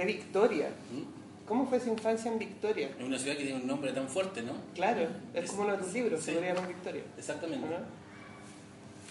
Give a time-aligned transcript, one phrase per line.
[0.00, 0.68] de Victoria.
[0.92, 1.46] ¿Mm?
[1.46, 2.90] ¿Cómo fue su infancia en Victoria?
[2.98, 4.52] Es una ciudad que tiene un nombre tan fuerte, ¿no?
[4.74, 5.02] Claro,
[5.34, 6.32] es Es- como uno de tus libros, sí.
[6.32, 7.02] se llamar Victoria.
[7.18, 7.66] Exactamente.
[7.66, 7.76] ¿no?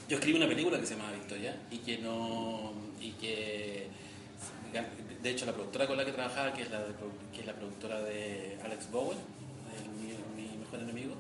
[0.08, 2.72] Yo escribí una película que se llama Victoria y que no.
[3.02, 3.88] y que.
[5.22, 6.94] De hecho, la productora con la que trabajaba, que es la, de-
[7.34, 9.18] que es la productora de Alex Bowen,
[10.02, 11.16] mi, mi mejor enemigo,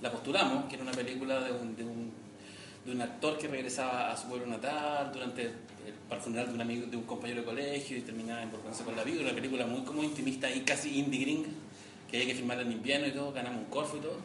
[0.00, 2.10] la postulamos, que era una película de un, de un,
[2.86, 5.50] de un actor que regresaba a su pueblo natal durante
[6.08, 8.96] para el funeral de un amigo, de un compañero de colegio y terminaba involucrándose con
[8.96, 9.20] la vida.
[9.22, 11.48] Una película muy como intimista y casi indie gringa,
[12.10, 14.16] que había que filmar en invierno y todo, ganamos un Corfo y todo.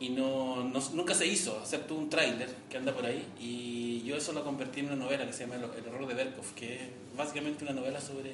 [0.00, 3.26] Y no, no- nunca se hizo, excepto un tráiler que anda por ahí.
[3.40, 6.54] Y yo eso lo convertí en una novela que se llama El, error de Berkov,
[6.54, 6.80] que es
[7.16, 8.32] básicamente una novela sobre,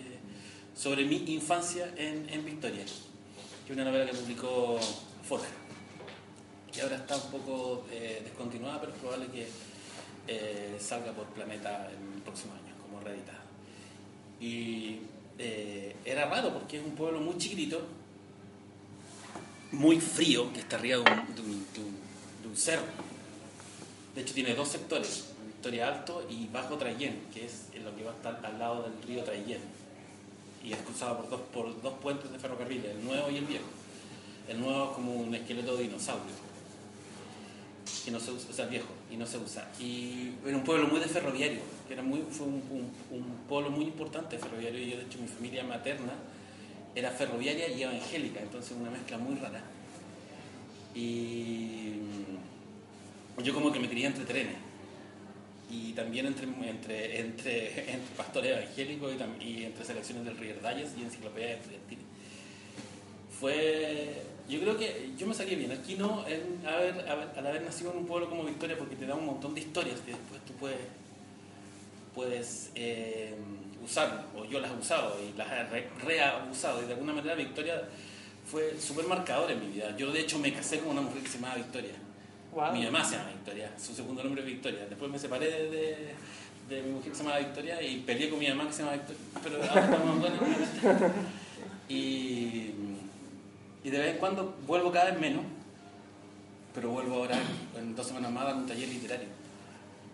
[0.76, 4.78] sobre mi infancia en, en Victoria, que es una novela que publicó
[5.26, 5.48] Forja,
[6.70, 9.46] que ahora está un poco eh, descontinuada, pero es probable que
[10.28, 13.42] eh, salga por Planeta el próximo año, como reeditada.
[14.40, 15.00] Y
[15.38, 17.80] eh, era raro porque es un pueblo muy chiquitito,
[19.72, 21.98] muy frío, que está arriba de un, de un- de un-
[22.42, 22.84] de un cerro.
[24.14, 28.12] De hecho, tiene dos sectores, Victoria Alto y Bajo Traillén, que es lo que va
[28.12, 29.60] a estar al lado del río Traillén.
[30.62, 33.64] Y es cruzado por dos, por dos puentes de ferrocarril, el nuevo y el viejo.
[34.48, 36.32] El nuevo es como un esqueleto de dinosaurio,
[38.04, 39.66] que no se usa, o sea, viejo, y no se usa.
[39.80, 42.92] Y era un pueblo muy de ferroviario, que era muy, fue un,
[43.48, 44.80] pueblo muy importante ferroviario.
[44.80, 46.12] Y yo, de hecho, mi familia materna
[46.94, 49.62] era ferroviaria y evangélica, entonces una mezcla muy rara.
[50.94, 52.00] Y
[53.38, 54.56] mm, yo como que me crié entre trenes
[55.70, 56.46] y también entre,
[57.18, 62.04] entre, entre, pastores evangélicos y, entre selecciones del Rierdalles y enciclopedias estudiantiles.
[63.40, 65.72] Fue, yo creo que yo me saqué bien.
[65.72, 69.06] Aquí no, en haber, haber- al haber nacido en un pueblo como Victoria, porque te
[69.06, 70.78] da un montón de historias que después tú puedes,
[72.14, 73.34] puedes eh,
[73.84, 77.34] usar, o yo las he usado y las he re- reabusado, y de alguna manera
[77.34, 77.82] Victoria
[78.50, 79.96] fue súper marcador en mi vida.
[79.96, 81.92] Yo de hecho me casé con una mujer que se llamaba Victoria.
[82.52, 82.72] Wow.
[82.72, 84.86] Mi mamá se llama Victoria, su segundo nombre es Victoria.
[84.88, 86.14] Después me separé de, de-
[86.68, 88.92] de mi mujer que se llama Victoria y peleé con mi mamá que se llama
[88.92, 89.20] Victoria.
[89.42, 90.40] Pero ahora estamos buenos.
[91.88, 92.70] Y,
[93.84, 95.44] y de vez en cuando vuelvo cada vez menos,
[96.74, 97.38] pero vuelvo ahora
[97.78, 99.28] en dos semanas más a un taller literario,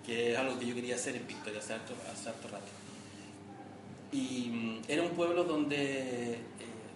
[0.04, 2.66] que es algo que yo quería hacer en Victoria hace harto, hace harto rato.
[4.12, 6.38] Y mm, era un pueblo donde, eh,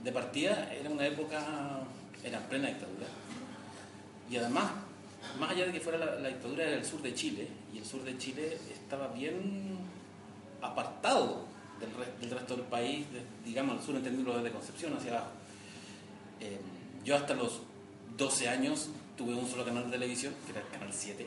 [0.03, 1.81] de partida, era una época,
[2.25, 3.07] era en plena dictadura.
[4.29, 4.73] Y además,
[5.39, 8.03] más allá de que fuera la, dictadura, era el sur de Chile, y el sur
[8.03, 9.79] de Chile estaba bien
[10.61, 11.45] apartado
[11.79, 13.07] del, re- del resto del país,
[13.45, 15.31] digamos, el sur entendido desde Concepción hacia abajo.
[16.45, 16.59] Eh,
[17.05, 17.61] yo hasta los
[18.17, 21.27] 12 años tuve un solo canal de televisión, que era el Canal 7.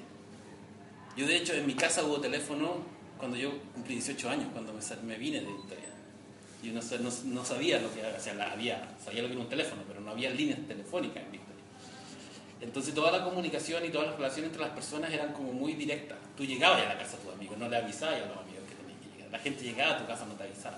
[1.15, 2.77] Yo de hecho en mi casa hubo teléfono
[3.17, 4.73] cuando yo cumplí 18 años, cuando
[5.03, 5.89] me, vine de Victoria.
[6.61, 9.41] Yo no, sa- no, no sabía lo que o sea, había, sabía lo que era
[9.41, 11.47] un teléfono, pero no había líneas telefónicas en Victoria.
[12.61, 16.17] Entonces toda la comunicación y todas las relaciones entre las personas eran como muy directas.
[16.35, 18.75] Tú llegabas a la casa de tus amigos, no le avisabas a los amigos que
[18.75, 19.31] tenías que llegar.
[19.31, 20.77] La gente llegaba a tu casa, no te avisaba.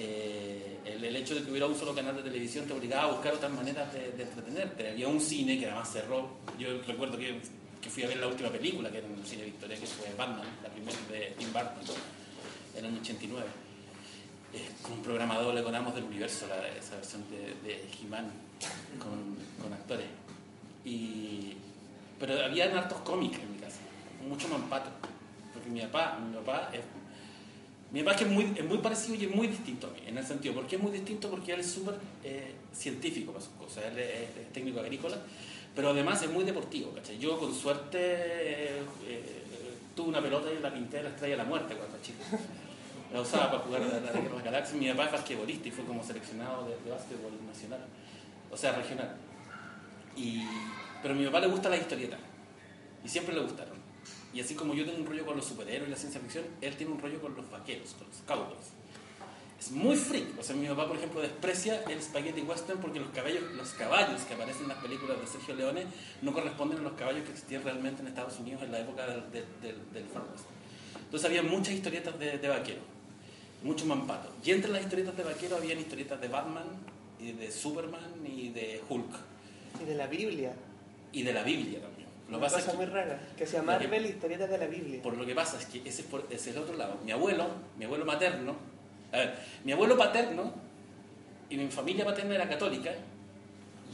[0.00, 3.12] Eh, el, el hecho de que hubiera un solo canal de televisión te obligaba a
[3.14, 4.88] buscar otras maneras de, de entretenerte.
[4.90, 6.36] Había un cine que además cerró.
[6.58, 7.40] Yo recuerdo que,
[7.80, 10.12] que fui a ver la última película que era en el cine Victoria, que fue
[10.16, 11.96] Batman, la primera de Tim Burton,
[12.76, 13.46] en el año 89.
[14.54, 18.30] Eh, con un programa doble con Amos del Universo, la- esa versión de, de He-Man
[18.98, 20.06] con, con actores.
[20.84, 21.54] Y,
[22.18, 23.78] pero había hartos cómics en mi casa,
[24.26, 24.90] mucho mampato.
[25.52, 26.80] Porque mi papá, mi papá es
[27.90, 30.24] mi papá es, que es, muy, parecido y es muy distinto a mí, en el
[30.24, 30.54] sentido.
[30.54, 31.30] ¿Por qué es muy distinto?
[31.30, 35.16] Porque él es súper eh, científico para sus cosas, él es, técnico agrícola,
[35.74, 37.18] pero además es muy deportivo, ¿cachai?
[37.18, 39.22] Yo con suerte eh, eh,
[39.96, 42.24] tuve una pelota y la pinté de la estrella de la muerte cuando era chico.
[43.10, 44.78] La usaba para jugar a la, Guerra de las Galaxias.
[44.78, 47.80] Mi papá es basquetbolista y fue como seleccionado de, de básquetbol nacional,
[48.50, 49.16] o sea, regional.
[50.14, 50.42] Y,
[51.00, 52.18] pero a mi papá le gusta la historieta,
[53.02, 53.77] y siempre le gustaron.
[54.34, 56.76] Y así como yo tengo un rollo con los superhéroes y la ciencia ficción, él
[56.76, 58.68] tiene un rollo con los vaqueros, con los cowboys.
[59.58, 60.38] Es muy freak.
[60.38, 64.20] O sea, mi papá, por ejemplo, desprecia el spaghetti western porque los caballos, los caballos
[64.22, 65.86] que aparecen en las películas de Sergio Leone
[66.22, 69.32] no corresponden a los caballos que existían realmente en Estados Unidos en la época del,
[69.32, 70.44] del, del, del Far West.
[70.96, 72.84] Entonces había muchas historietas de, de vaqueros,
[73.64, 74.30] mucho mampato.
[74.44, 76.66] Y entre las historietas de vaqueros había historietas de Batman,
[77.20, 79.10] y de Superman y de Hulk.
[79.82, 80.54] Y de la Biblia.
[81.12, 81.97] Y de la Biblia también.
[82.28, 83.18] Lo Una cosa muy rara.
[83.36, 85.00] Que se llama Marvel Historietas de la Biblia.
[85.02, 86.98] Por lo que pasa es que ese es, el otro lado.
[87.04, 87.46] Mi abuelo,
[87.78, 88.54] mi abuelo materno,
[89.12, 89.34] a ver,
[89.64, 90.52] mi abuelo paterno
[91.48, 92.90] y mi familia paterna era católica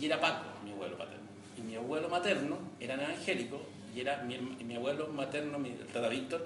[0.01, 1.23] y era Paco, mi abuelo paterno.
[1.57, 3.63] Y mi abuelo materno era evangélico
[3.95, 6.45] y era mi, mi abuelo materno, mi tata Víctor,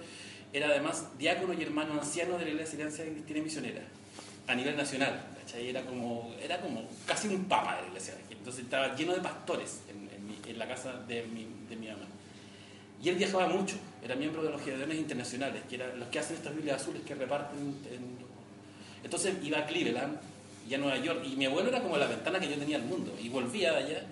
[0.53, 3.81] era además diácono y hermano anciano de la Iglesia Alianza Cristiana y Misionera.
[4.47, 5.19] a nivel nacional.
[5.41, 5.71] ¿cachai?
[5.71, 8.15] Era como, era como casi un papa de la iglesia.
[8.31, 11.58] Entonces estaba lleno de pastores en, en mi- en la casa de mi, de.
[13.03, 16.37] Y él viajaba mucho, era miembro de los Gedeones Internacionales, que eran los que hacen
[16.37, 17.59] estas Biblias azules que reparten.
[17.91, 18.19] en-
[19.05, 20.19] Entonces iba a Cleveland
[20.69, 22.83] y a Nueva York, y mi abuelo era como la ventana que yo tenía al
[22.85, 24.03] mundo, y volvía de allá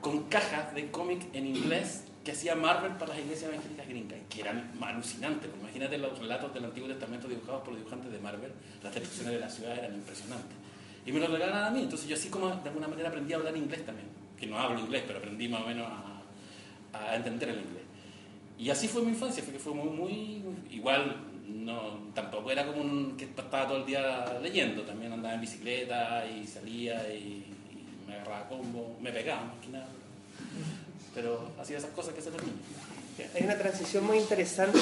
[0.00, 4.40] con cajas de cómic en inglés que hacía Marvel para las iglesias evangélicas gringas, que
[4.40, 5.48] eran alucinantes.
[5.50, 8.52] porque Imagínate los relatos del Antiguo Testamento dibujados por los dibujantes de Marvel,
[8.82, 10.56] las descripciones de la ciudad eran impresionantes.
[11.04, 13.36] Y me lo regalaban a mí, entonces yo así como de alguna manera aprendí a
[13.38, 14.06] hablar inglés también,
[14.38, 15.88] que no hablo inglés, pero aprendí más o menos
[16.92, 17.81] a entender el inglés.
[18.62, 21.16] Y así fue mi infancia, fue que fue muy, muy igual,
[21.48, 26.24] no, tampoco era como un, que estaba todo el día leyendo, también andaba en bicicleta
[26.28, 29.88] y salía y, y me agarraba combo, me pegaba más que nada.
[31.12, 32.60] Pero hacía esas cosas que hacen los niños.
[33.34, 34.78] Hay una transición muy interesante.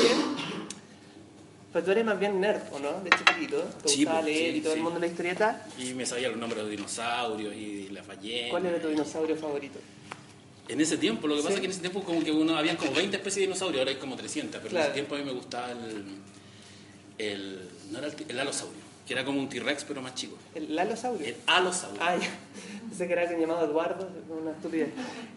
[1.72, 3.00] Pues tú eres más bien nerd, ¿o no?
[3.00, 3.62] De chiquitito.
[3.82, 4.78] Te Sí, gustaba pues, leer sí, y todo sí.
[4.78, 5.66] el mundo la historieta.
[5.78, 8.50] Y me sabía los nombres de los dinosaurios y las ballenas.
[8.50, 9.78] ¿Cuál era tu dinosaurio favorito?
[10.70, 11.54] En ese tiempo, lo que pasa Sí.
[11.56, 13.90] es que en ese tiempo como que uno, había como 20 especies de dinosaurios, ahora
[13.90, 14.84] hay como 300, pero Claro.
[14.86, 16.04] en ese tiempo a mí me gustaba el,
[17.18, 17.58] el,
[17.90, 20.36] no era el, el alosaurio, que era como un T-Rex pero más chico.
[20.54, 21.26] ¿El Lalosaurio?
[21.26, 22.00] El alosaurio.
[22.02, 22.30] Ah, ya.
[22.88, 24.90] Pensé que era alguien llamado Eduardo, una estupidez.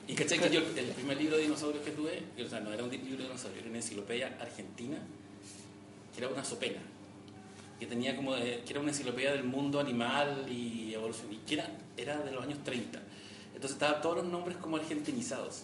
[0.08, 2.84] Y caché que yo, el primer libro de dinosaurios que tuve, o sea, no era
[2.84, 4.98] un libro de dinosaurios, era una enciclopedia argentina,
[6.14, 6.80] que era una sopena,
[7.80, 11.56] que tenía como, de- que era una enciclopedia del mundo animal y evolución, y que
[11.56, 13.02] era, era de los años 30.
[13.54, 15.64] Entonces estaban todos los nombres como argentinizados.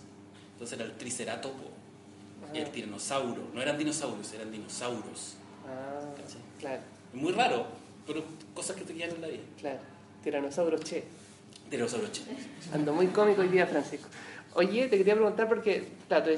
[0.53, 1.69] Entonces era el triceratopo,
[2.53, 5.35] el Ah, tiranosaurio, no eran dinosaurios, eran dinosaurios.
[5.67, 5.99] ah,
[6.59, 6.81] claro,
[7.13, 7.65] Muy raro,
[8.05, 9.43] pero cosas que te quedan en la vida.
[9.59, 9.79] claro.
[10.23, 11.03] Tiranosaurio Che.
[11.69, 12.21] Tiranosaurio che.
[12.73, 14.07] Ando muy cómico hoy día, Francisco.
[14.55, 16.31] Oye, te quería preguntar porque, claro,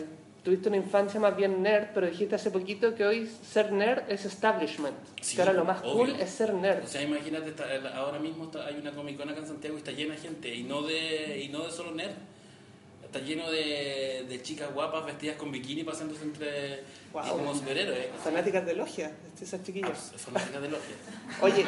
[0.43, 4.25] tuviste una infancia más bien nerd, pero dijiste hace poquito que hoy ser nerd es
[4.25, 4.95] establishment.
[5.21, 5.93] Sí, que ahora lo más obvio.
[5.93, 6.83] cool es ser nerd.
[6.83, 7.65] O sea, imagínate, está-
[7.95, 10.53] ahora mismo está- hay una Comic Con acá en Santiago y está llena de gente,
[10.55, 12.13] y no de, y no de solo nerd.
[13.11, 17.23] Está lleno de, de chicas guapas vestidas con bikini pasándose entre Wow.
[17.27, 18.07] como superhéroes.
[18.23, 19.11] Fanáticas de logia,
[19.41, 20.13] esas chiquillas.
[20.15, 20.95] Ah, Fanáticas de logia.
[21.41, 21.65] Oye,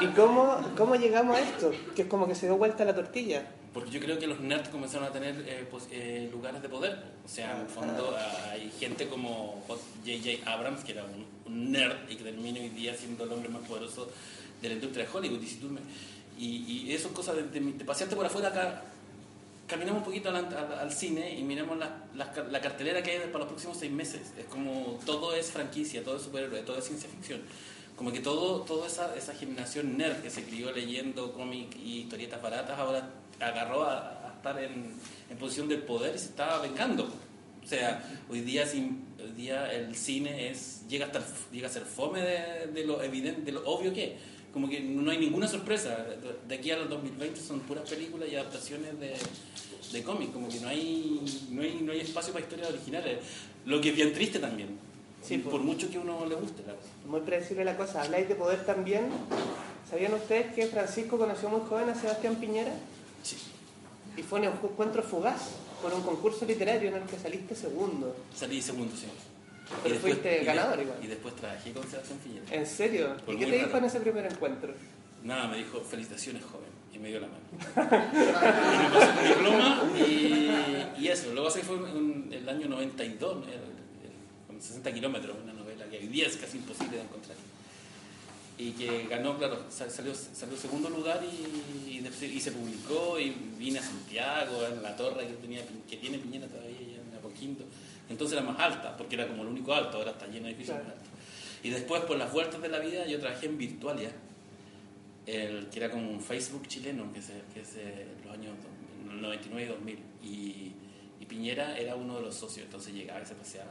[0.00, 1.72] ¿y, ¿y cómo, cómo llegamos a esto?
[1.96, 3.44] Que es como que se dio vuelta la tortilla.
[3.72, 6.96] Porque yo creo que los nerds comenzaron a tener eh, pues, eh, lugares de poder.
[7.24, 10.48] O sea, en el fondo ah, hay gente como J.J.
[10.48, 13.62] Abrams, que era un, un nerd y que termina hoy día siendo el hombre más
[13.66, 14.08] poderoso
[14.62, 15.42] de la industria de Hollywood.
[15.42, 15.80] Y, si tú me-
[16.38, 18.82] y, y eso es cosa de, de, de pasearte por afuera acá.
[19.66, 23.18] Caminamos un poquito al, al- al cine y miramos la, la, la cartelera que hay
[23.26, 24.32] para los próximos seis meses.
[24.38, 27.40] Es como todo es franquicia, todo es superhéroe, todo es ciencia ficción.
[27.96, 32.42] Como que todo, toda esa, esa generación nerd que se crió leyendo cómic y historietas
[32.42, 33.08] baratas ahora
[33.40, 34.92] agarró a, a estar en,
[35.30, 37.04] en posición del poder y se estaba vengando.
[37.62, 41.70] O sea, hoy día, sin, hoy día el cine es llega, a estar, llega a
[41.70, 44.12] ser fome de, de lo evidente, de lo obvio que es.
[44.54, 46.06] Como que no hay ninguna sorpresa.
[46.48, 49.14] De- aquí al 2020 son puras películas y adaptaciones de,
[49.92, 50.32] de cómics.
[50.32, 51.20] Como que no hay,
[51.50, 53.18] no, hay, no hay espacio para historias originales.
[53.66, 54.78] Lo que es bien triste también.
[55.22, 55.62] Sí, por pues.
[55.64, 56.88] mucho que uno le guste la cosa.
[57.06, 58.02] Muy predecible la cosa.
[58.02, 59.08] Habláis de poder también.
[59.90, 62.74] ¿Sabían ustedes que Francisco conoció muy joven a Sebastián Piñera?
[63.22, 63.36] Sí.
[64.16, 65.50] Y fue un encuentro fugaz
[65.82, 68.14] por un concurso literario en el que saliste segundo.
[68.34, 69.06] Salí segundo, sí.
[69.82, 70.98] Pero fuiste y ganador igual.
[71.02, 72.44] Y después trabajé con Sebastián Piñera.
[72.50, 73.16] ¿En serio?
[73.24, 74.74] Por ¿Y qué te dijo en ese primer encuentro?
[75.22, 76.68] Nada, me dijo, felicitaciones, joven.
[76.92, 77.40] Y me dio la mano.
[78.14, 81.32] y me pasó un diploma y, y eso.
[81.32, 83.60] Luego así fue en el año 92, el- el-
[84.46, 87.36] con 60 kilómetros, una novela que hoy día es casi imposible de encontrar.
[88.56, 93.80] Y que ganó, claro, sa- salió, salió segundo lugar y, y se publicó y vine
[93.80, 97.64] a Santiago, en la torre que, tenía, que tiene Piñera todavía, en Apoquinto.
[98.08, 100.76] Entonces era más alta, porque era como el único alto, ahora está lleno de edificios
[100.78, 100.92] Claro.
[100.92, 101.08] altos.
[101.62, 104.10] Y después, por las vueltas de la vida, yo trabajé en Virtualia,
[105.26, 107.76] el, que era como un Facebook chileno, que, se, que es
[108.24, 108.54] los años
[109.04, 109.98] 2000, 99 y 2000.
[110.22, 110.72] Y,
[111.20, 113.70] y Piñera era uno de los socios, entonces llegaba y se paseaba.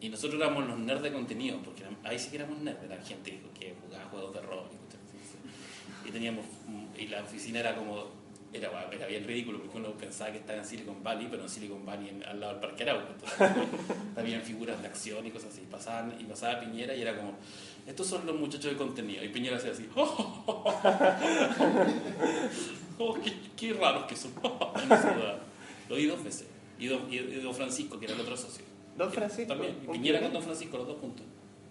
[0.00, 3.00] Y nosotros éramos los nerds de contenido, porque eran- ahí sí que éramos nerds, era
[3.02, 4.82] gente que jugaba juegos de rol y.
[6.08, 6.44] Y teníamos,
[6.98, 8.06] y la oficina era como,
[8.52, 11.84] era, era bien ridículo, porque uno pensaba que estaba en Silicon Valley, pero en Silicon
[11.86, 13.12] Valley en- al lado del Parque Arauco.
[13.12, 13.38] Entonces,
[14.16, 15.62] habían figuras de acción y cosas así.
[15.70, 17.34] Pasaban, y pasaba Piñera y era como,
[17.86, 19.24] estos son los muchachos de contenido.
[19.24, 19.88] Y Piñera hacía así,
[22.98, 24.32] oh, qué, qué raros que son.
[25.88, 26.46] Lo oí dos veces.
[26.78, 28.64] Y don, y- don Francisco, que era el otro socio.
[28.96, 29.52] ¿Don Francisco?
[29.54, 29.78] También.
[29.82, 31.24] Y ¿Con Piñera con Don Francisco, los dos juntos.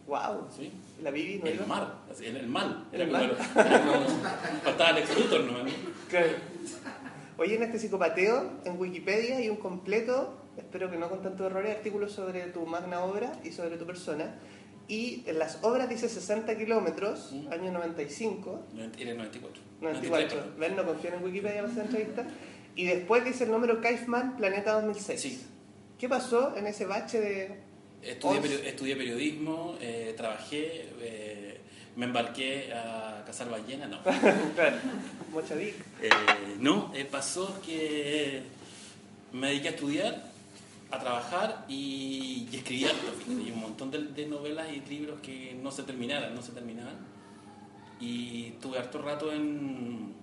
[0.07, 0.47] ¡Wow!
[0.57, 0.71] ¿Sí?
[1.03, 1.65] ¿La Bibi no El iba?
[1.67, 2.85] mar, el, el mal.
[2.91, 3.37] Era El como, mal.
[3.55, 4.05] era como-
[4.63, 5.63] faltaba el Luthor nomás.
[5.63, 5.69] ¿no?
[7.37, 11.75] Oye, en este psicopateo, en Wikipedia hay un completo, espero que no con tanto errores,
[11.75, 14.35] artículo sobre tu magna obra y sobre tu persona.
[14.87, 17.51] Y en las obras dice 60 kilómetros, Mm.
[17.53, 18.65] año 95.
[18.75, 19.61] Era el 94.
[19.79, 20.43] 94.
[20.59, 22.25] Ven, no confío en Wikipedia para esa entrevista.
[22.75, 25.21] Y después dice el número Kaifman, Planeta 2006.
[25.21, 25.41] Sí.
[25.97, 27.71] ¿Qué pasó en ese bache de...?
[28.01, 31.60] Estudié, perio- estudié periodismo, eh, trabajé, eh,
[32.01, 33.99] me embarqué a cazar ballenas, no.
[36.01, 36.09] Eh,
[36.59, 38.41] no, eh, pasó que
[39.33, 40.23] me dediqué a estudiar,
[40.89, 42.95] a trabajar y, y fíjate,
[43.29, 46.95] y un montón de, de novelas y libros que no se terminaran, no se terminaban.
[47.99, 50.13] Y tuve harto rato en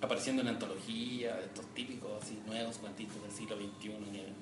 [0.00, 3.88] apareciendo en antología, estos típicos así, nuevos cuentitos del siglo XXI.
[4.10, 4.32] que-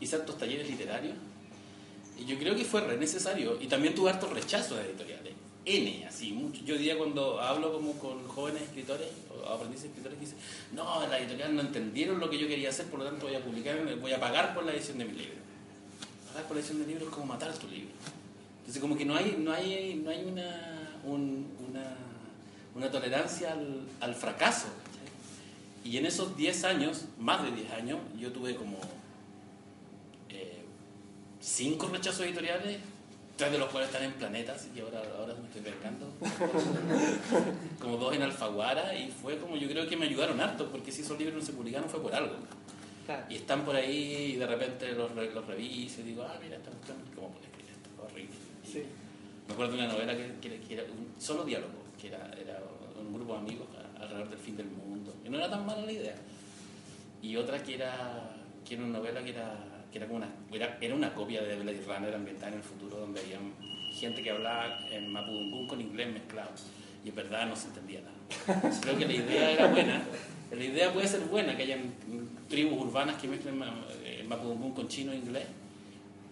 [0.00, 1.37] Hice hartos talleres literarios y
[2.26, 3.58] yo creo que fue re necesario.
[3.60, 5.34] Y también tuve hartos rechazos de editoriales.
[5.64, 6.62] N, así, mucho.
[6.64, 10.38] Yo diría cuando hablo como con jóvenes escritores o aprendices escritores que dicen,
[10.72, 13.44] no, la editorial no entendieron lo que yo quería hacer, por lo tanto voy a
[13.44, 15.36] publicar, voy a pagar por la edición de mi libro.
[16.28, 17.90] Pagar por la edición del libro es como matar tu libro.
[18.60, 21.46] Entonces como que no hay, no hay, no hay una, un-
[22.74, 24.68] una, tolerancia al, al fracaso.
[25.84, 28.78] Y en esos 10 años, más de 10 años, yo tuve como
[30.30, 30.57] eh,
[31.40, 32.78] cinco rechazos editoriales,
[33.36, 36.06] tres de los cuales están en planetas y ahora, ahora me estoy pescando.
[37.80, 41.02] como dos en Alfaguara y fue como yo creo que me ayudaron harto porque si
[41.02, 42.34] esos libros no se publicaron fue por algo.
[43.06, 43.24] Claro.
[43.30, 46.70] Y están por ahí y de repente los, los reviso y digo, ah, mira, esta
[46.70, 47.88] cuestión, ¿cómo puedo escribir esto?
[48.04, 48.34] Horrible.
[48.70, 48.82] Sí.
[49.46, 52.60] Me acuerdo de una novela que, que- que era un solo diálogo, que era, era
[53.00, 53.66] un grupo de amigos
[53.98, 55.14] alrededor del fin del mundo.
[55.24, 56.14] Y no era tan mala la idea.
[57.22, 58.30] Y otra que era,
[58.66, 59.56] que era una novela que era,
[59.92, 62.98] que era como una, era, era una copia de Blade Runner ambientada en el futuro,
[62.98, 63.38] donde había
[63.92, 66.50] gente que hablaba en Mapudungun con inglés mezclado.
[67.04, 68.72] Y en verdad no se entendía nada.
[68.82, 70.02] Creo que la idea era buena.
[70.50, 71.92] La idea puede ser buena, que hayan
[72.48, 75.44] tribus urbanas que mezclen ma- eh, Mapudungun con chino e inglés,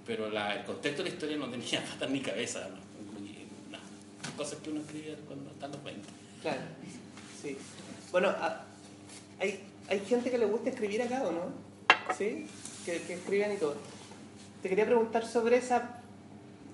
[0.06, 2.68] pero el contexto de la historia no tenía patas ni cabeza.
[2.68, 2.86] ¿no?
[4.36, 6.02] Cosas que uno escribe cuando está a los 20.
[6.42, 6.60] Claro,
[7.42, 7.56] sí.
[8.12, 8.64] Bueno, a-
[9.40, 11.52] hay, hay gente que le gusta escribir acá, ¿o no?
[12.16, 12.46] ¿Sí?
[12.86, 13.74] Que, que escriben y todo.
[14.62, 16.00] Te quería preguntar sobre esa...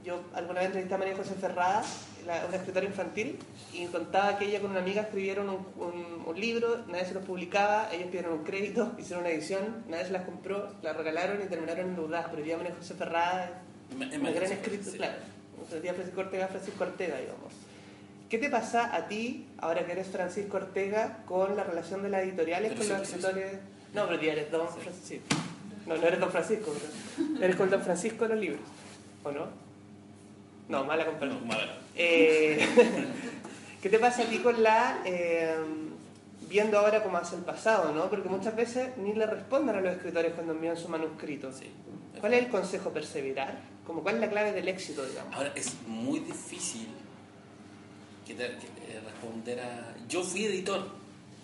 [0.05, 1.83] Yo alguna vez entrevisté a María José Ferrada,
[2.27, 3.39] la- una escritora infantil,
[3.73, 7.25] y contaba que ella con una amiga escribieron un, un- un libro, nadie se los
[7.25, 11.47] publicaba, ellos pidieron un crédito, hicieron una edición, nadie se las compró, la regalaron y
[11.47, 12.27] terminaron endeudadas.
[12.33, 13.63] Pero ya María José Ferrada
[13.95, 14.99] una gran difícil, escritor, sí.
[14.99, 15.15] claro.
[15.69, 17.53] Francisco Ortega, Francisco Ortega, digamos.
[18.29, 22.23] ¿Qué te pasa a ti, ahora que eres Francisco Ortega, con la relación de las
[22.25, 23.59] editoriales Pero con sí, los sí, escritores?
[23.95, 24.75] No, pero eres Don Sí.
[24.83, 25.37] Francisco.
[25.87, 26.75] No, no eres Don Francisco,
[27.41, 28.61] eres con Don Francisco de los libros,
[29.25, 29.47] ¿o no?
[30.69, 31.47] No, mala No, comparación.
[31.49, 31.79] madera.
[31.97, 32.67] Eh,
[33.83, 35.03] ¿Qué te pasa a ti con la...
[35.05, 35.57] eh,
[36.49, 38.09] viendo ahora cómo hace el pasado, ¿no?
[38.11, 41.51] Porque muchas veces ni le responden a los escritores cuando envían su manuscrito.
[41.53, 41.69] Sí.
[42.21, 42.91] ¿Cuál es el consejo?
[42.91, 43.59] ¿Perseverar?
[43.87, 45.35] Como, ¿Cuál es la clave del éxito, digamos?
[45.35, 46.89] Ahora, es muy difícil
[48.27, 49.95] que te- que, responder a...
[50.09, 50.87] Yo fui editor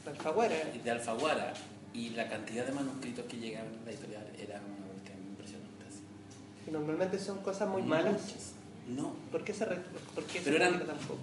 [0.06, 0.54] Alfaguara.
[0.84, 1.52] de Alfaguara
[1.98, 5.84] y la cantidad de manuscritos que llegaban a la editorial era una cuestión impresionante.
[5.88, 6.00] así.
[6.68, 8.12] Y normalmente son cosas muy malas.
[8.22, 8.52] Muchas.
[8.88, 9.82] No, ¿Por qué se, re-
[10.14, 10.82] por qué se pero eran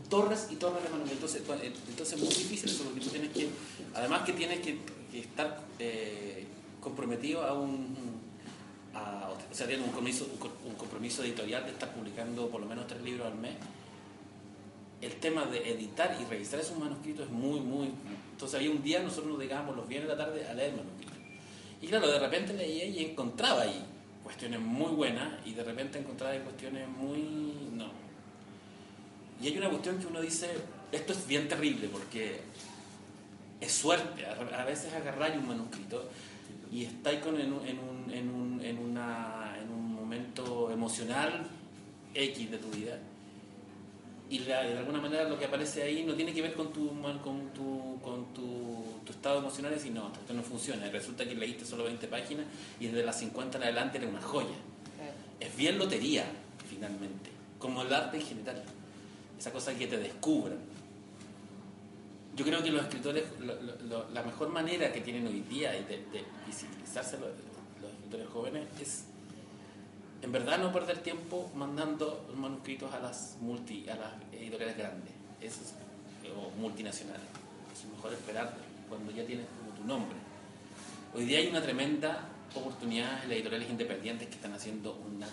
[0.10, 1.36] torres y torres de manuscritos.
[1.36, 3.50] Entonces, eh, entonces es muy difícil eso porque tú tienes que,
[3.96, 4.78] además que tienes que,
[5.12, 6.46] que estar eh,
[6.80, 7.96] comprometido a un,
[8.94, 12.62] a- o sea, tienes un compromiso, un co- un compromiso editorial de estar publicando por
[12.62, 13.54] lo menos tres libros al mes.
[15.02, 17.92] El tema de editar y revisar esos manuscritos es muy, muy...
[18.32, 21.18] Entonces había un día nosotros nos dedicábamos los viernes de la tarde a leer manuscritos.
[21.82, 23.84] Y claro, de repente leía y encontraba ahí
[24.24, 27.20] cuestiones muy buenas y de repente encontraba ahí cuestiones muy...
[27.74, 27.92] no.
[29.42, 30.50] Y hay una cuestión que uno dice,
[30.92, 32.40] esto es bien terrible porque
[33.60, 34.26] es suerte.
[34.26, 36.10] A veces agarráis un manuscrito
[36.72, 38.30] y estáis con, en, un, en, un, en,
[38.78, 41.48] un, en un momento emocional
[42.14, 42.98] X de tu vida
[44.30, 46.90] y la- de alguna manera lo que aparece ahí no tiene que ver con tu,
[47.22, 50.90] con tu, con tu, tu estado emocional y decir, no, esto no funciona.
[50.90, 52.46] Resulta que leíste solo 20 páginas
[52.80, 54.48] y desde las 50 en adelante era una joya.
[55.00, 55.12] Eh,
[55.48, 56.26] Es bien lotería,
[56.70, 57.30] finalmente,
[57.60, 58.64] como el arte en general.
[59.38, 60.58] Esa cosa que te descubran.
[62.36, 65.72] Yo creo que los escritores, lo- lo- lo- la mejor manera que tienen hoy día
[65.72, 67.30] de, de visibilizarse los,
[67.82, 69.04] los escritores jóvenes es,
[70.22, 75.74] en verdad, no perder tiempo mandando manuscritos a las, multi, a las editoriales grandes es-
[76.36, 77.26] o multinacionales.
[77.74, 78.56] Es mejor esperar
[78.90, 80.18] cuando ya tienes como tu nombre.
[81.14, 85.28] Hoy día hay una tremenda oportunidad en las editoriales independientes que están haciendo una,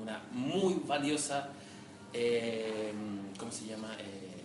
[0.00, 1.48] una muy valiosa,
[2.12, 2.92] eh,
[3.38, 3.94] ¿cómo se llama?
[3.98, 4.36] Eh,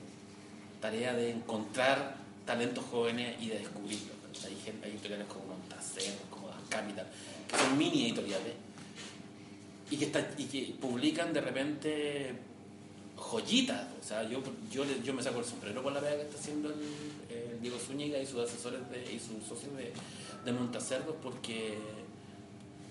[0.81, 4.11] tarea de encontrar talentos jóvenes y de descubrirlos.
[4.45, 7.07] Hay, hay editoriales como Montacer, como Das Capital,
[7.47, 8.53] que son mini editoriales.
[9.93, 12.33] Y que, publican de repente
[13.15, 13.87] joyitas.
[14.01, 16.69] O sea, yo, yo, yo me saco el sombrero con la pega que está haciendo
[16.69, 19.93] el, Diego Zúñiga y sus asesores de, y sus socios de,
[20.43, 21.77] de Montacerdos porque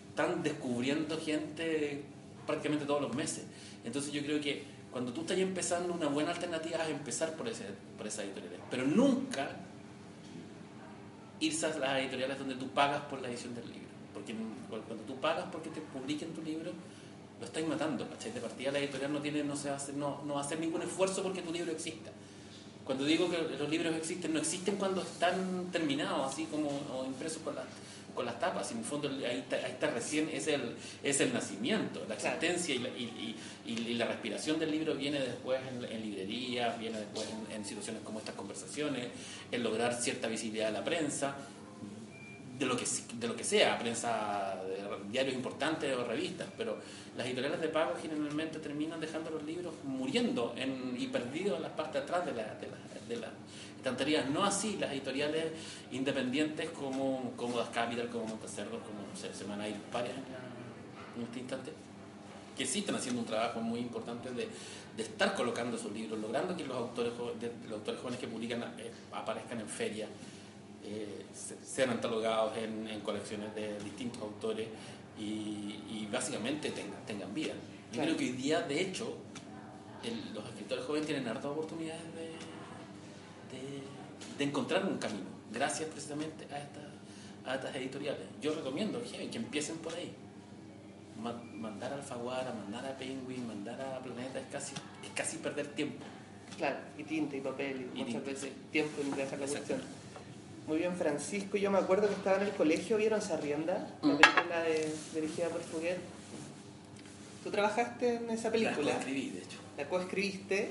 [0.09, 2.02] están descubriendo gente
[2.47, 3.44] prácticamente todos los meses.
[3.85, 7.64] Entonces yo creo que cuando tú estás empezando una buena alternativa es empezar por, ese,
[7.97, 8.61] por esas editoriales.
[8.71, 9.56] Pero nunca
[11.40, 13.88] irse a las editoriales donde tú pagas por la edición del libro.
[14.12, 14.35] Porque
[14.68, 16.73] cuando tú pagas porque te publiquen tu libro,
[17.42, 18.30] lo estáis matando, ¿cachai?
[18.30, 20.44] De partida la editorial no, tiene, no, se va a hacer, no, no va a
[20.44, 22.12] hacer ningún esfuerzo porque tu libro exista.
[22.84, 27.42] Cuando digo que los libros existen, no existen cuando están terminados, así como o impresos
[27.42, 27.54] con,
[28.14, 28.70] con las tapas.
[28.70, 32.76] En el fondo, ahí está, ahí está, recién, es el, es el nacimiento, la existencia
[32.76, 37.26] y, la, y, y, la respiración del libro viene después en, en librerías, viene después
[37.28, 39.08] en, en, situaciones como estas conversaciones,
[39.50, 41.34] en lograr cierta visibilidad de la prensa
[42.62, 42.84] de lo que,
[43.14, 44.81] de lo que sea, prensa, de
[45.12, 46.78] diarios importantes o revistas, pero
[47.16, 51.73] las editoriales de pago generalmente terminan dejando los libros muriendo en, y perdidos en las
[51.73, 52.78] partes atrás de, la, de, la,
[53.09, 53.31] de las
[53.76, 54.28] estanterías.
[54.31, 55.52] No así las editoriales
[55.90, 61.23] independientes como, como Das Capital, como Montecerdo, como se, se van a ir varias en,
[61.23, 61.73] este instante,
[62.57, 64.49] que sí están haciendo un trabajo muy importante de,
[64.97, 67.12] estar colocando esos libros, logrando que los autores,
[68.00, 70.09] jóvenes que publican eh, aparezcan en ferias
[70.85, 71.26] eh,
[71.64, 74.69] sean antologados en, colecciones de distintos autores
[75.22, 77.52] y, y básicamente tengan, tengan vida.
[77.54, 78.08] Yo claro.
[78.08, 79.16] creo que hoy día, de hecho,
[80.02, 82.26] el, los escritores jóvenes tienen hartas oportunidades de,
[83.52, 83.82] de,
[84.38, 86.80] de, encontrar un camino, gracias precisamente a, esta,
[87.46, 88.26] a estas editoriales.
[88.40, 90.12] Yo recomiendo que, que empiecen por ahí.
[91.22, 94.74] Ma, mandar a Alfaguara, mandar a Penguin, mandar a Planeta es casi,
[95.04, 96.04] es casi perder tiempo.
[96.56, 98.30] Claro, y tinta y papel, y, y muchas tinta.
[98.30, 100.01] veces tiempo en la cuestión.
[100.66, 101.57] Muy bien, Francisco.
[101.57, 103.88] Yo me acuerdo que estaba en el colegio, ¿vieron Sarrienda?
[104.02, 104.19] La mm.
[104.19, 105.99] película de, dirigida por Fuguet.
[107.42, 108.76] ¿Tú trabajaste en esa película?
[108.76, 109.59] La coescribí, de hecho.
[109.76, 110.71] La coescribiste.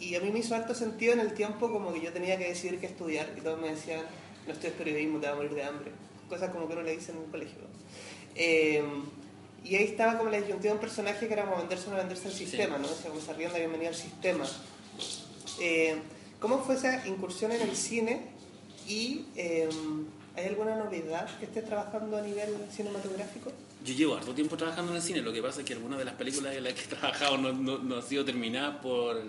[0.00, 2.48] Y a mí me hizo alto sentido en el tiempo como que yo tenía que
[2.48, 4.00] decidir qué estudiar y todos me decían,
[4.46, 5.92] no estudies periodismo, te vas a morir de hambre.
[6.28, 7.58] Cosas como que uno le dice en un colegio.
[8.34, 8.82] Eh,
[9.62, 11.98] y ahí estaba como la disyuntiva de un personaje que era como venderse o no
[11.98, 12.82] venderse al sistema, sí.
[12.82, 12.88] ¿no?
[12.88, 14.46] O sea, como Sarrienda, bienvenida al sistema.
[15.60, 15.96] Eh,
[16.40, 18.39] ¿Cómo fue esa incursión en el cine
[18.90, 19.68] ¿Y eh,
[20.36, 23.52] hay alguna novedad que estés trabajando a nivel cinematográfico?
[23.84, 26.04] Yo llevo harto tiempo trabajando en el cine, lo que pasa es que algunas de
[26.04, 29.22] las películas en las que he trabajado no, no, no han sido terminadas por,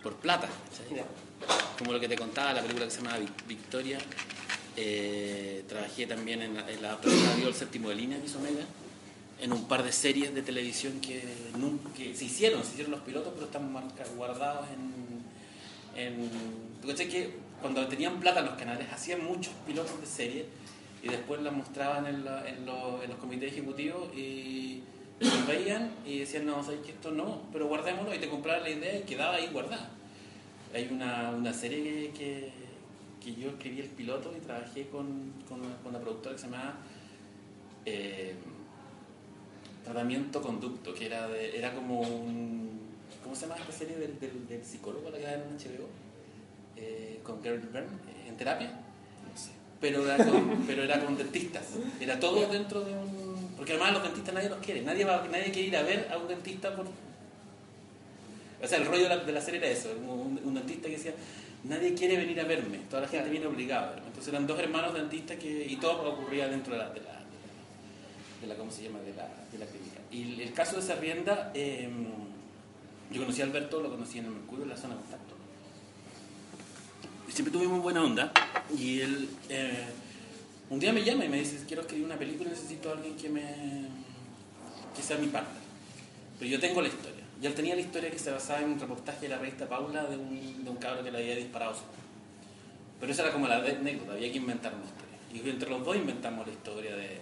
[0.00, 0.48] por plata.
[0.90, 1.04] Yeah.
[1.76, 3.98] Como lo que te contaba, la película que se llama Victoria.
[4.76, 7.00] Eh, trabajé también en la, en la
[7.44, 8.64] El séptimo de línea que hizo Mega,
[9.40, 11.24] en un par de series de televisión que,
[11.58, 13.72] nunca, que se hicieron, se hicieron los pilotos, pero están
[14.16, 14.66] guardados
[15.96, 16.00] en...
[16.00, 16.30] en
[16.96, 20.46] que cuando tenían plata los canales, hacían muchos pilotos de serie
[21.02, 24.82] y después las mostraban en, la, en, lo, en los comités ejecutivos y
[25.20, 28.70] los veían y decían, no, sabes que esto no, pero guardémoslo y te compraban la
[28.70, 29.90] idea y quedaba ahí guardada.
[30.74, 32.52] Hay una, una serie que,
[33.22, 36.76] que, yo escribí el piloto y trabajé con, con, una productora que se llamaba
[37.84, 38.34] eh,
[39.82, 42.78] Tratamiento Conducto, que era, de, era como un...
[43.22, 45.88] ¿Cómo se llama esta serie del, del, del psicólogo la que en HBO?
[46.80, 47.88] Eh, con Gary Byrne
[48.28, 49.50] en terapia, no sé.
[49.80, 51.64] pero, era con, pero era con dentistas.
[52.00, 53.48] Era todo dentro de un.
[53.56, 54.82] Porque además los dentistas nadie los quiere.
[54.82, 56.86] Nadie, va, nadie quiere ir a ver a un dentista por.
[58.60, 60.96] O sea, el rollo de la, de la serie era eso: un, un, dentista que
[60.96, 61.14] decía.
[61.64, 63.96] Nadie quiere venir a verme, toda la gente viene obligada.
[64.06, 67.20] Entonces eran dos hermanos dentistas que, y todo ocurría dentro de la, de la,
[68.40, 69.00] de la, ¿cómo se llama?
[69.00, 69.98] De la, de la clínica.
[70.12, 71.90] Y el caso de esa rienda, eh,
[73.10, 75.27] yo conocí a Alberto, lo conocí en el Mercurio, en la zona contacto
[77.28, 78.32] siempre tuvimos buena onda.
[78.76, 79.86] Y él eh,
[80.70, 83.28] un día me llama y me dice, quiero escribir una película, necesito a alguien que
[83.28, 83.42] me
[85.02, 85.62] sea mi partner.
[86.38, 87.24] Pero yo tengo la historia.
[87.40, 90.04] Y él tenía la historia que se basaba en un reportaje de la revista Paula
[90.04, 91.76] de un, de cabro que le había disparado
[92.98, 95.08] Pero esa era como la anécdota, había que inventar una historia.
[95.32, 97.20] Y entre los dos inventamos la historia de,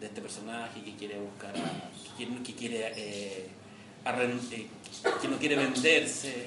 [0.00, 3.48] este personaje que quiere buscar a, que, quiere eh,
[4.06, 4.66] eh,
[5.20, 6.46] que no quiere venderse.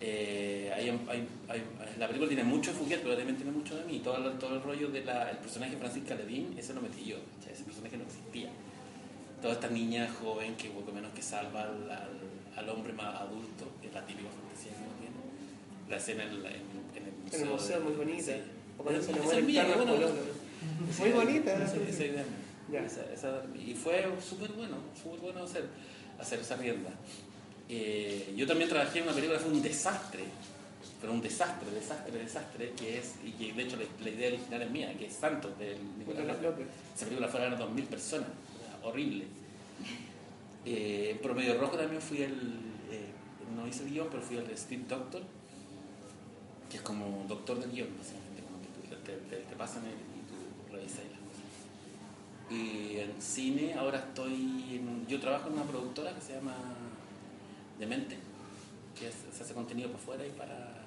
[0.00, 1.62] Eh, hay, hay, hay,
[1.98, 4.00] la película tiene mucho de Fouquet, pero también tiene mucho de mí.
[4.00, 7.16] Todo, todo el rollo del de personaje Francisca Levin, ese lo metí yo.
[7.50, 8.50] Ese personaje no existía.
[9.40, 12.20] Toda esta niña joven que poco menos que salva al, al,
[12.56, 15.16] al, hombre más adulto, que es la típica fantasía que uno tiene.
[15.88, 16.44] La escena en, en,
[16.94, 17.40] en el museo.
[17.40, 18.32] En el museo, de, muy bonita.
[18.32, 18.42] Sí.
[18.78, 20.08] O cuando se le muere el carro bueno,
[20.98, 21.64] Muy bonita.
[21.64, 22.24] Esa, esa idea.
[22.84, 25.64] Esa, esa, y fue súper bueno, súper bueno hacer,
[26.18, 26.90] hacer esa rienda.
[27.68, 30.24] Eh, yo también trabajé en una película que fue un desastre,
[31.00, 34.62] pero un desastre, desastre, desastre, que es, y que de hecho la, la idea original
[34.62, 36.66] es mía, que es Santos, de Nicolás López.
[36.94, 38.28] Esa película fue a ganar 2.000 personas,
[38.82, 39.24] horrible.
[40.64, 42.32] Eh, en Promedio Rojo también fui el,
[42.90, 43.10] eh,
[43.54, 45.22] no hice el guion, pero fui el Steve Doctor,
[46.70, 50.22] que es como doctor del guion, básicamente, como que te, te- te pasan el, y
[50.26, 52.50] tú revisas las cosas.
[52.50, 56.54] Y en cine ahora estoy, en- yo trabajo en una productora que se llama
[57.78, 58.16] Demente,
[58.98, 60.82] que es- se hace contenido para afuera y para,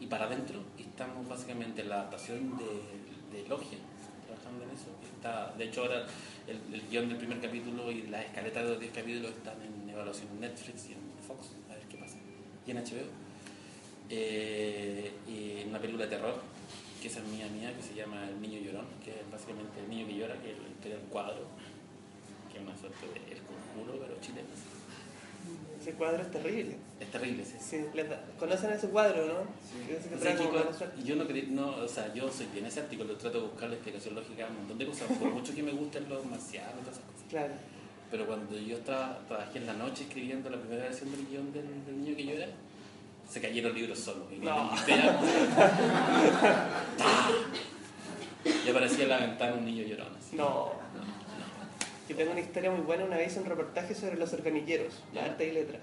[0.00, 3.78] y para adentro, y estamos básicamente en la adaptación de, de Logia,
[4.26, 4.88] trabajando en eso.
[5.16, 6.06] Está, de hecho ahora
[6.46, 10.28] el, guion del primer capítulo y las escaletas de los 10 capítulos están en evaluación
[10.32, 12.16] en Netflix y en Fox, a ver qué pasa,
[12.66, 13.06] y en HBO.
[14.10, 16.34] Eh, y una película de terror,
[17.00, 20.06] que es mía mía, que se llama El Niño Llorón, que es básicamente el niño
[20.06, 21.46] que llora, que es la historia del cuadro,
[22.52, 24.48] que es una suerte de El Conjuro, pero chileno.
[25.82, 26.76] Ese cuadro es terrible.
[27.00, 27.56] Es terrible, sí.
[27.60, 28.06] Sí, le
[28.38, 29.34] ¿Conocen ese cuadro, no?
[29.88, 30.36] Dice que O sea,
[30.72, 31.02] suerte.
[31.04, 34.14] yo no, no, o sea, yo soy bien escéptico, lo trato de buscar la explicación
[34.14, 36.98] lógica a un montón de cosas, por mucho que me gusten los marcianos y todas
[36.98, 37.26] esas cosas.
[37.28, 37.52] Claro.
[38.12, 41.84] Pero cuando yo tra- trabajé en la noche escribiendo la primera versión del guion del,
[41.86, 42.46] del niño que llora,
[43.28, 44.28] se cayeron libros solos.
[44.30, 44.70] Y, No.
[44.86, 45.18] pega-
[48.66, 50.08] y aparecía en la ventana un niño llorón.
[50.18, 50.36] así.
[50.36, 50.72] No.
[52.12, 55.24] Yo tengo una historia muy buena, una vez hice un reportaje sobre los organilleros, la
[55.24, 55.78] arte y letra.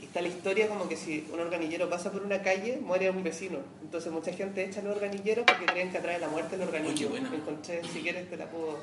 [0.00, 3.22] Y está la historia como que si un organillero pasa por una calle, muere un
[3.22, 3.58] vecino.
[3.80, 7.10] Entonces mucha gente echa los organilleros porque creen que atrae la muerte el Uy, organillo.
[7.10, 7.32] buena.
[7.32, 8.80] Encontré, si quieres te la puedo...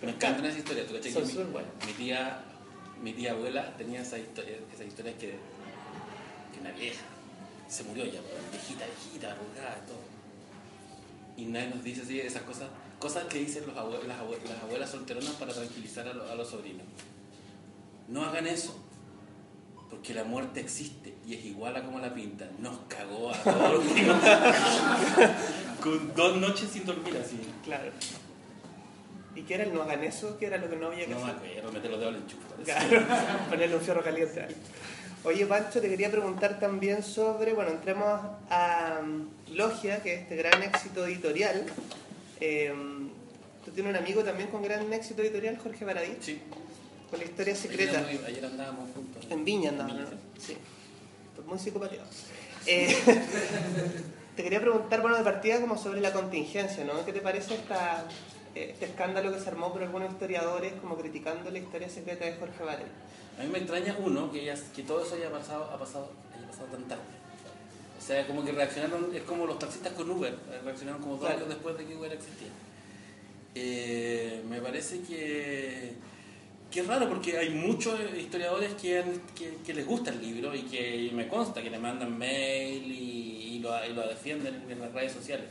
[0.00, 0.86] Me encanta esa historia.
[0.86, 2.38] ¿Tú cachai Son que mi, mi tía,
[3.02, 5.30] mi tía abuela tenía esa historia, esa historia que,
[6.52, 7.02] que una vieja
[7.66, 9.98] se murió ya, pues, viejita, viejita, arrugada, todo.
[11.36, 12.68] Y nadie nos dice así esas cosas,
[13.04, 16.34] cosas que dicen los abue- las, abue- las abuelas solteronas para tranquilizar a, lo- a
[16.34, 16.86] los sobrinos.
[18.08, 18.74] No hagan eso,
[19.90, 22.48] porque la muerte existe y es igual a como la pintan.
[22.60, 23.84] Nos cagó a todos
[25.82, 27.38] Con dos noches sin dormir así.
[27.62, 27.90] Claro.
[29.36, 30.38] ¿Y qué era el no hagan eso?
[30.38, 31.34] ¿Qué era lo que no había que No hacer?
[31.36, 32.42] acuerdo, meter los dedos enchufe.
[32.48, 32.88] parece.
[32.88, 33.06] Claro,
[33.50, 34.46] ponerle un fierro caliente.
[35.24, 40.36] Oye, Pancho, te quería preguntar también sobre, bueno, entremos a mm, Logia, que es este
[40.36, 41.66] gran éxito editorial.
[42.40, 42.72] Eh,
[43.64, 46.40] tú tienes un amigo también con gran éxito editorial, Jorge Baradí, Sí.
[47.10, 47.98] con la historia Ayer, secreta.
[47.98, 49.26] andábamos- ayer andábamos juntos.
[49.30, 50.06] En Viña Viña, ¿no?
[50.38, 50.56] sí.
[51.46, 52.06] Muy psicopateado.
[52.66, 52.86] Eh,
[54.36, 57.04] te quería preguntar, bueno, de partida como sobre la contingencia, ¿no?
[57.04, 58.06] ¿Qué te parece esta,
[58.54, 62.34] eh, este escándalo que se armó por algunos historiadores como criticando la historia secreta de
[62.34, 62.84] Jorge Baradí?
[63.38, 66.46] A mí me extraña, uno, que, ya- que todo eso haya pasado, ha pasado, haya
[66.46, 67.02] pasado tan tarde.
[68.04, 71.30] O sea, como que reaccionaron, es como los taxistas con Uber, eh, reaccionaron como dos
[71.30, 72.48] años después de que Uber existía.
[73.54, 75.92] Eh, me parece que,
[76.70, 79.02] que es raro porque hay muchos historiadores que,
[79.34, 83.54] que, que les gusta el libro y que me consta que le mandan mail y,
[83.54, 85.46] y lo, y lo defienden en las redes sociales.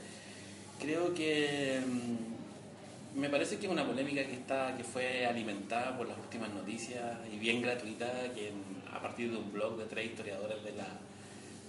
[0.79, 6.07] Creo que mm, me parece que es una polémica que está que fue alimentada por
[6.07, 10.05] las últimas noticias y bien gratuita que en- a partir de un blog de tres
[10.05, 10.85] historiadores de la,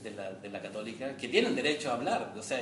[0.04, 2.60] de la, de la católica que tienen derecho a hablar o sea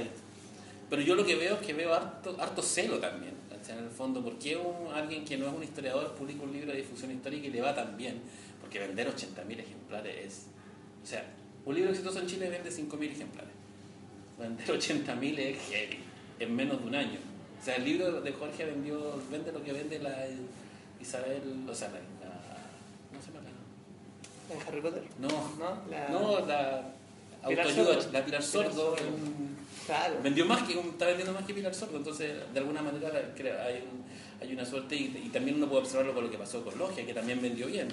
[0.89, 3.35] pero yo lo que veo es que veo harto, harto celo también
[3.69, 6.73] en el fondo ¿por qué un- alguien que no es un historiador publica un libro
[6.73, 8.21] de difusión histórica y le va tan bien?
[8.61, 10.47] porque vender 80.000 ejemplares es
[11.03, 11.25] o sea
[11.67, 13.53] un libro exitoso en Chile vende 5.000 ejemplares
[14.39, 15.99] vender 80.000 es heavy
[16.41, 17.19] en menos de un año.
[17.61, 18.99] O sea, el libro de Jorge vendió,
[19.31, 20.27] vende lo que vende la
[21.01, 22.59] Isabel, o sea, la, la-
[23.09, 23.45] ¿cómo se llama?
[24.49, 25.05] La- ¿En Harry Potter?
[25.21, 25.83] no, ¿No?
[25.89, 26.83] La- no, la
[27.49, 28.13] Pilar autoayuda, Sordo.
[28.13, 28.97] la Pilar Sordo, Pilar Sordo.
[28.99, 29.53] en-
[29.87, 30.15] Claro.
[30.23, 33.09] vendió más que, está vendiendo más que Pilar Sordo, entonces de alguna manera
[33.67, 34.05] hay, un-
[34.41, 37.05] hay una suerte y, y también uno puede observarlo con lo que pasó con Logia,
[37.05, 37.89] que también vendió bien,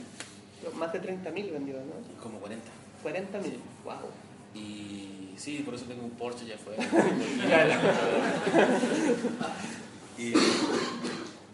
[0.77, 2.21] Más de 30.000 vendió, ¿no?
[2.21, 2.65] como 40.
[3.03, 3.43] 40.000.
[3.43, 3.53] Sí.
[3.85, 3.95] Wow.
[4.53, 6.75] Y sí, por eso tengo un Porsche ya fue.
[10.17, 10.33] Y-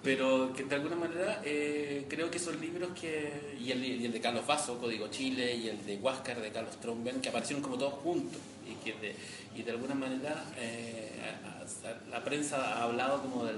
[0.05, 3.55] pero que de alguna manera eh, creo que son libros que.
[3.59, 6.79] Y el, y el de Carlos Vaso, Código Chile, y el de Huáscar de Carlos
[6.79, 8.39] Tromben, que aparecieron como todos juntos.
[8.65, 9.15] Y que de,
[9.57, 11.09] y de alguna manera eh,
[12.09, 13.57] la prensa ha hablado como del,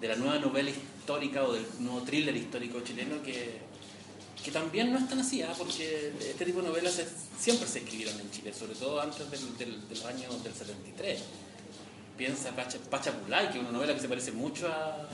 [0.00, 3.58] de la nueva novela histórica o del nuevo thriller histórico chileno que,
[4.44, 5.52] que también no es tan así, ¿ah?
[5.56, 9.66] porque este tipo de novelas es- siempre se escribieron en Chile, sobre todo antes de
[9.90, 11.20] los años del 73.
[12.16, 15.06] Piensa Pacha, Pachapulay, que es una novela que se parece mucho a,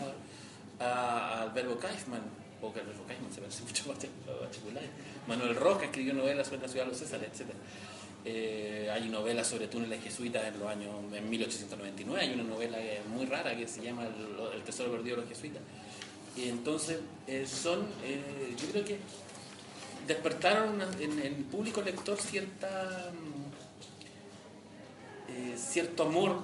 [0.80, 2.22] a, al verbo Kaifman,
[2.60, 4.88] o que el verbo Kaifman se parece mucho a Pacha- a Pachapulay.
[5.26, 7.50] Manuel Roca escribió novelas sobre la ciudad de los Césares, etc.
[8.24, 13.26] Eh, hay novelas sobre túneles jesuitas en los años en 1899, hay una novela muy
[13.26, 14.06] rara que se llama
[14.54, 15.60] El, tesoro perdido de los jesuitas.
[16.36, 18.98] Y entonces eh, son, eh, yo creo que
[20.06, 23.50] despertaron en el público lector cierta mm,
[25.56, 26.42] cierto amor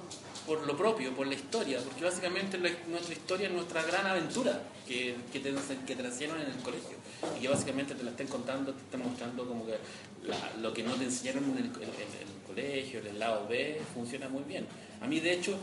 [0.49, 4.59] por lo propio, por la historia, porque básicamente la- nuestra historia es nuestra gran aventura
[4.87, 5.53] que, que, te,
[5.85, 6.97] que te en el colegio
[7.37, 9.77] y que básicamente te la estén contando, te están mostrando como que
[10.25, 14.27] la- lo que no te enseñaron en el, el colegio, en el lado B, funciona
[14.27, 14.65] muy bien.
[15.01, 15.55] A mí, de hecho,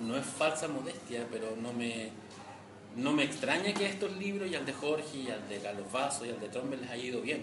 [0.00, 2.08] no es falsa modestia, pero no me,
[2.96, 6.24] no me extraña que estos libros, y al de Jorge, y al de Carlos Vaso,
[6.24, 7.42] y al de Trombe les haya ido bien.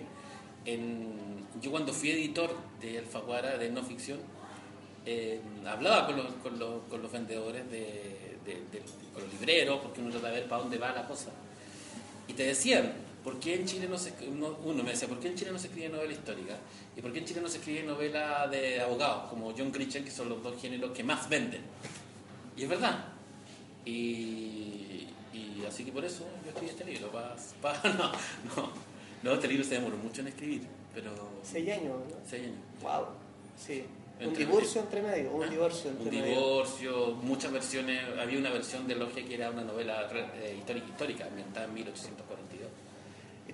[0.66, 4.18] En- yo cuando fui editor de Alfaguara, de no ficción,
[5.06, 8.84] eh, hablaba con los, con, los, con los vendedores, de, de- de-
[9.14, 11.30] con los libreros, porque uno trata de ver para dónde va la cosa.
[12.28, 15.28] Y te decían, ¿por qué en Chile no se uno, uno me decía, ¿por qué
[15.30, 16.56] en Chile no se escribe novela histórica?
[16.96, 20.12] ¿Y por qué en Chile no se escribe novela de abogados, como John Grisham, que
[20.12, 21.62] son los dos géneros que más venden?
[22.58, 23.06] Y es verdad.
[23.86, 27.12] Y, y así que por eso yo escribí este libro.
[27.12, 28.12] pa- pa- no,
[28.56, 28.72] no,
[29.24, 30.62] no, este libro se demoró mucho en escribir,
[30.94, 31.12] pero...
[31.44, 32.16] Seis años, ¿no?
[32.30, 32.58] seis años.
[32.82, 33.06] Wow.
[33.58, 33.84] Sí.
[34.22, 35.48] Un divorcio entre medio, un ¿Ah?
[35.48, 36.26] divorcio entre Un medio.
[36.40, 38.02] divorcio, muchas versiones.
[38.20, 42.70] Había una versión de Logia que era una novela eh, histórica, histórica, ambientada en 1842.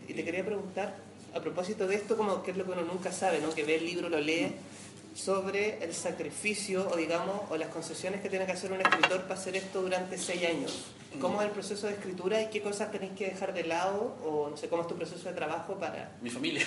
[0.07, 0.95] Y te quería preguntar,
[1.33, 3.53] a propósito de esto, como que es lo que uno nunca sabe, ¿no?
[3.53, 4.51] Que ve el libro, lo lee,
[5.15, 9.35] sobre el sacrificio, o digamos, o las concesiones que tiene que hacer un escritor para
[9.35, 10.85] hacer esto durante seis años.
[11.21, 14.17] ¿Cómo es el proceso de escritura y qué cosas tenéis que dejar de lado?
[14.25, 16.11] O no sé, ¿cómo es tu proceso de trabajo para...
[16.21, 16.61] Mi familia.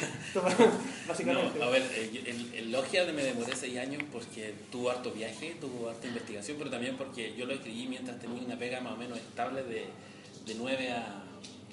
[1.07, 1.59] básicamente.
[1.59, 5.57] No, a ver, eh, el, el Logia me demoré seis años porque tuvo harto viaje,
[5.61, 8.97] tuvo harta investigación, pero también porque yo lo escribí mientras tenía una pega más o
[8.97, 9.85] menos estable de,
[10.47, 11.25] de 9 a,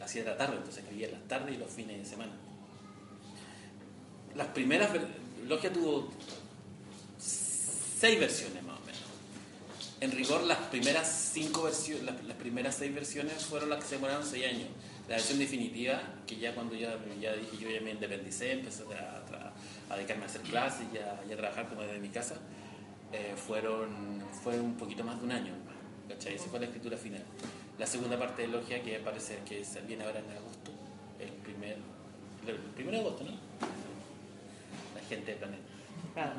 [0.04, 2.34] a 7 de la tarde, entonces escribía en las tardes y los fines de semana.
[4.36, 4.90] Las primeras,
[5.48, 6.10] Logia tuvo
[8.06, 9.02] seis versiones más o menos.
[10.00, 13.96] En rigor, las primeras cinco versiones, las, las primeras seis versiones fueron las que se
[13.96, 14.68] demoraron seis años.
[15.08, 19.26] La versión definitiva, que ya cuando ya, ya dije yo ya me independicé, empecé a,
[19.26, 19.52] tra-
[19.90, 22.36] a dedicarme a hacer clases y a, y a trabajar como desde mi casa,
[23.12, 25.54] eh, fueron, fue un poquito más de un año.
[26.08, 26.36] ¿cachai?
[26.36, 27.24] Esa fue la escritura final.
[27.80, 30.72] La segunda parte de Logia, que parece que viene ahora en agosto,
[31.20, 31.78] el primer,
[32.48, 33.32] el de agosto, ¿no?
[33.32, 35.64] La gente del planeta.
[36.16, 36.34] Ah,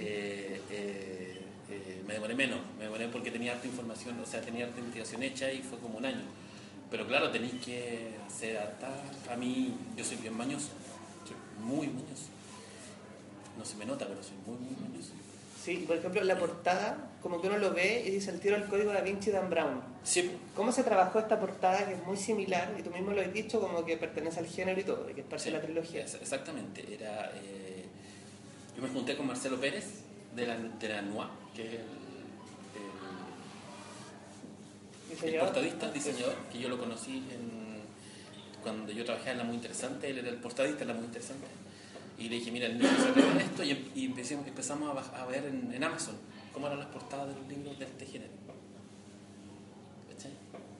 [0.00, 4.66] Eh, eh, eh, me demoré menos, me demoré porque tenía harta información, o sea, tenía
[4.66, 6.24] harta investigación hecha y fue como un año.
[6.90, 8.88] Pero claro, tenéis que hacer harta.
[9.30, 10.68] A mí, yo soy bien mañoso,
[11.26, 12.28] soy muy mañoso.
[13.58, 15.12] No se me nota, pero soy muy, muy mañoso.
[15.62, 18.68] sí, por ejemplo, la portada, como que uno lo ve y dice el tiro al
[18.68, 19.82] código da Vinci Dan Brown.
[20.04, 23.32] Sí, ¿Cómo se trabajó esta portada que es muy similar, y tú mismo lo has
[23.32, 25.62] dicho, como que pertenece al género y todo, y que es parte sí, de la
[25.62, 26.04] trilogía?
[26.04, 26.86] exactamente.
[26.94, 27.57] Era, eh,
[28.78, 29.86] yo me junté con Marcelo Pérez
[30.36, 31.70] de la, de la NUA, que es
[35.22, 37.82] el- el, portadista, diseñador, que yo lo conocí en-
[38.62, 41.46] cuando yo trabajaba en La Muy Interesante, él era el portadista de La Muy Interesante.
[42.18, 45.44] Y le dije, mira, el libro se trata esto, y, y empecemos, empezamos a, ver
[45.46, 46.14] en, en Amazon
[46.52, 48.30] cómo eran las portadas de los libros de este género.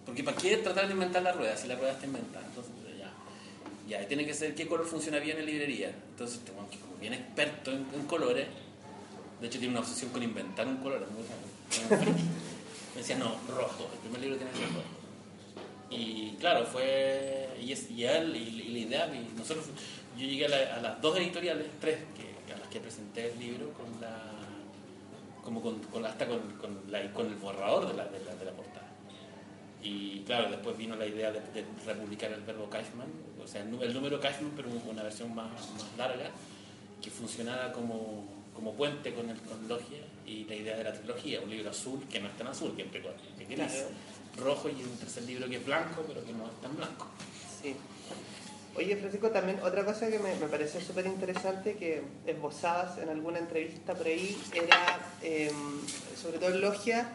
[0.07, 2.47] Porque ¿para qué tratar de inventar la rueda si la rueda está inventada?
[2.47, 3.13] Entonces, ya,
[3.89, 5.91] ya, y tiene que ser qué color funciona bien en librería.
[6.11, 8.47] Entonces, este weón que bien experto en, en colores,
[9.41, 11.23] de hecho tiene una obsesión con inventar un color, muy.
[12.95, 14.83] Me decía, no, rojo, el primer libro tiene que ser rojo.
[15.91, 17.49] Y claro, fue.
[17.63, 19.67] Y, es, y él, y, y la idea, y nosotros.
[20.17, 23.39] Yo llegué a, la- a las dos editoriales, tres, que, a las que presenté el
[23.39, 24.17] libro con la.
[25.45, 28.45] como con, con hasta con, con, la, con el borrador de la, de, la, de
[28.45, 28.89] la portada.
[29.83, 33.07] Y claro, después vino la idea de, de republicar el verbo Cashman,
[33.43, 36.31] o sea, el, número Cashman, pero una versión más, más larga,
[37.03, 41.41] que funcionara como, como puente con, el, con Logia y la idea de la trilogía,
[41.41, 43.89] un libro azul que no es tan azul, que es gris, Claro.
[44.37, 47.07] rojo y un tercer libro que es blanco, pero que no es tan blanco.
[47.63, 47.75] Sí.
[48.77, 53.39] Oye, Francisco, también otra cosa que me, me pareció súper interesante que esbozabas en alguna
[53.39, 55.51] entrevista por ahí era, eh,
[56.21, 57.09] sobre todo en Logia,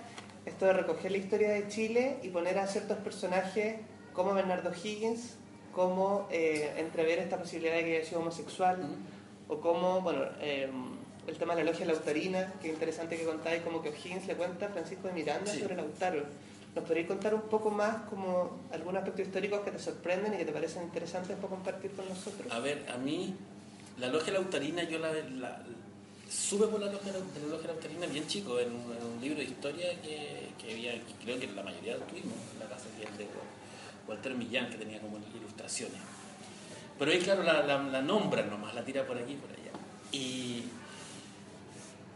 [0.45, 3.77] esto de recoger la historia de Chile y poner a ciertos personajes
[4.13, 5.35] como Bernardo Higgins,
[5.71, 8.77] como eh, entrever esta posibilidad de que haya sido homosexual,
[9.49, 10.69] o como, bueno, eh,
[11.27, 14.65] el tema de la logia lautarina, que interesante que contáis, como que O'Higgins le cuenta
[14.67, 15.61] a Francisco de Miranda Sí.
[15.61, 16.23] sobre Lautaro.
[16.75, 20.45] ¿Nos podríais contar un poco más como algunos aspectos históricos que te sorprenden y que
[20.45, 22.51] te parecen interesantes para compartir con nosotros?
[22.51, 23.35] A ver, a mí,
[23.99, 25.61] la logia lautarina, yo la, la-
[26.29, 29.43] sube por la logia, la logia lautarina bien chico, en un, en un libro de
[29.45, 33.27] historia que, que había, que creo que la mayoría lo tuvimos en la casa, de
[34.07, 35.99] Walter Millán, que tenía como ilustraciones.
[37.03, 39.71] Pero ahí, claro, la, la, la nombran nomás, la tira por aquí y por allá.
[40.13, 40.63] Y,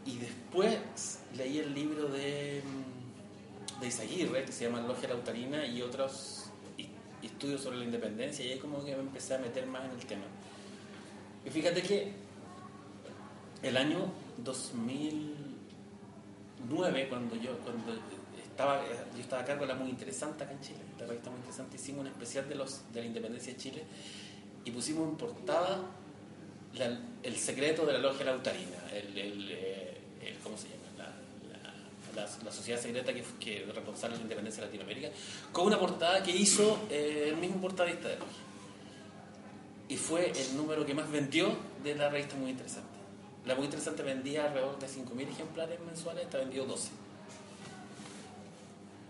[0.06, 2.62] y después leí el libro de,
[3.82, 6.46] de Isaguirre, que se llama Logia Lautarina, y otros
[7.22, 10.06] estudios sobre la independencia, y ahí como que me empecé a meter más en el
[10.06, 10.24] tema.
[11.44, 12.14] Y fíjate que
[13.62, 15.34] el año 2000,
[16.60, 17.92] 2009, cuando yo, cuando
[18.42, 18.80] estaba,
[19.14, 22.00] yo estaba a cargo de la Muy Interesante acá en Chile, la Muy Interesante, hicimos
[22.00, 23.84] un especial de, los, de la independencia de Chile
[24.68, 25.80] y pusimos en portada
[27.22, 30.78] el secreto de la logia lautarina, el, el, eh, ¿cómo se llama?
[32.14, 35.08] La, la, sociedad secreta que, que responsable de la independencia de Latinoamérica,
[35.52, 38.42] con una portada que hizo eh, el mismo portadista de logia.
[39.88, 42.98] Y fue el número que más vendió de la revista Muy Interesante.
[43.46, 46.90] La Muy Interesante vendía alrededor de 5.000 ejemplares mensuales, esta vendió 12.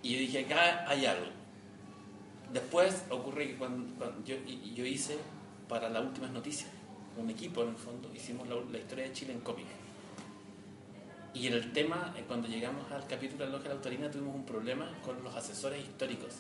[0.02, 1.26] Y yo dije, acá hay algo.
[2.52, 4.36] Después ocurre que cuando, yo,
[4.74, 5.18] yo, hice
[5.68, 6.70] para las últimas noticias,
[7.16, 9.66] un equipo en el fondo, hicimos la, historia de Chile en cómic.
[11.34, 14.44] Y en el tema, eh, cuando llegamos al capítulo de la la Autorina, tuvimos un
[14.44, 16.34] problema con los asesores históricos,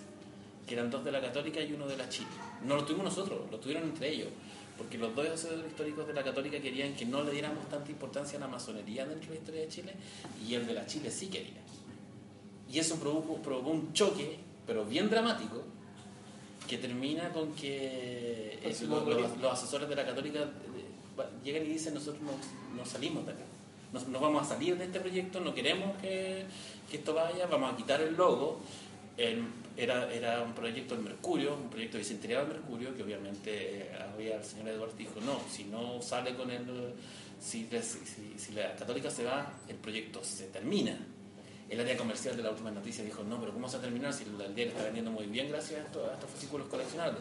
[0.66, 2.28] que eran dos de la Católica y uno de la Chile.
[2.64, 4.28] No lo tuvimos nosotros, lo tuvieron entre ellos,
[4.76, 8.38] porque los dos asesores históricos de la Católica querían que no le diéramos tanta importancia
[8.38, 9.94] a la masonería dentro de la historia de Chile,
[10.46, 11.60] y el de la Chile sí quería.
[12.70, 15.64] Y eso provocó, un choque, pero bien dramático,
[16.68, 18.58] que termina con que
[19.40, 22.22] los, asesores de la católica eh, llegan y dicen nosotros
[22.76, 23.44] no, salimos de acá,
[23.92, 26.44] nos, vamos a salir de este proyecto, no queremos que,
[26.92, 28.60] esto vaya, vamos a quitar el logo.
[29.16, 34.36] era, era un proyecto del Mercurio, un proyecto bicentenario del Mercurio, que obviamente eh, había
[34.36, 36.64] el señor Eduardo dijo, no, si no sale con el,
[37.40, 37.66] si,
[38.36, 40.98] si la católica se va, el proyecto se termina
[41.68, 44.24] el área comercial de la última noticia dijo, no, pero ¿cómo se va a si
[44.24, 47.20] el diario está vendiendo muy bien gracias a estos, fascículos coleccionables?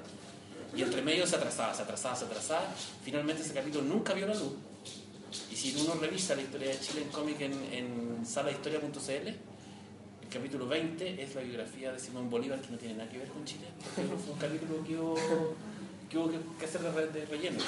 [0.75, 2.67] Y entre medio se atrasaba, se atrasaba, se atrasaba.
[3.03, 4.53] Finalmente ese capítulo nunca vio la luz.
[5.51, 10.67] Y si uno revisa la historia de Chile en cómic en, en salahistoria.cl, el capítulo
[10.67, 13.67] 20 es la biografía de Simón Bolívar, que no tiene nada que ver con Chile,
[13.95, 15.15] porque fue un capítulo que hubo
[16.09, 17.59] que, hubo que hacer de, relleno.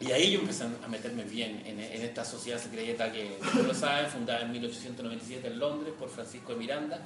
[0.00, 4.06] Y ahí yo empecé a meterme bien en, esta sociedad secreta que, como lo saben,
[4.06, 7.02] fundada en 1897 en Londres por Francisco de Miranda,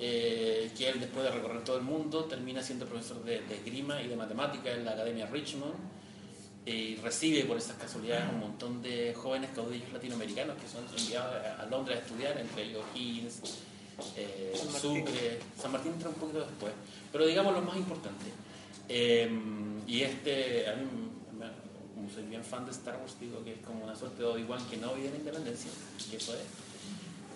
[0.00, 4.08] eh, que él después de recorrer todo el mundo termina siendo profesor de, esgrima y
[4.08, 5.74] de matemática en la Academia Richmond
[6.66, 11.66] y recibe por esas casualidades un montón de jóvenes caudillos latinoamericanos que son enviados a
[11.66, 13.40] Londres a estudiar, entre ellos Higgins,
[14.16, 16.72] eh, Sucre, San Martín entra un poquito después,
[17.12, 18.26] pero digamos lo más importante.
[18.88, 19.30] Eh,
[19.86, 21.07] y este, a mí
[22.10, 24.76] soy bien fan de Star Wars, digo que es como una suerte de Obi-Wan que
[24.76, 25.70] no vive en independencia,
[26.10, 26.40] que eso es.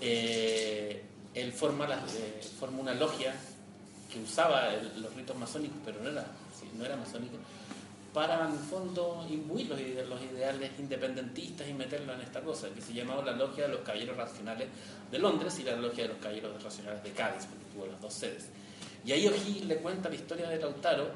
[0.00, 1.02] Eh,
[1.34, 3.34] él forma, eh, forma una logia
[4.12, 6.26] que usaba los ritos masónicos, pero no era,
[6.76, 7.36] no era masónico,
[8.12, 12.92] para en el fondo imbuir los, ideales independentistas y meterlo en esta cosa, que se
[12.92, 14.68] llamaba la Logia de los Caballeros Racionales
[15.10, 18.12] de Londres y la Logia de los Caballeros Racionales de Cádiz, porque tuvo las dos
[18.12, 18.48] sedes.
[19.04, 21.08] Y ahí O'Higgins le cuenta la historia de Lautaro,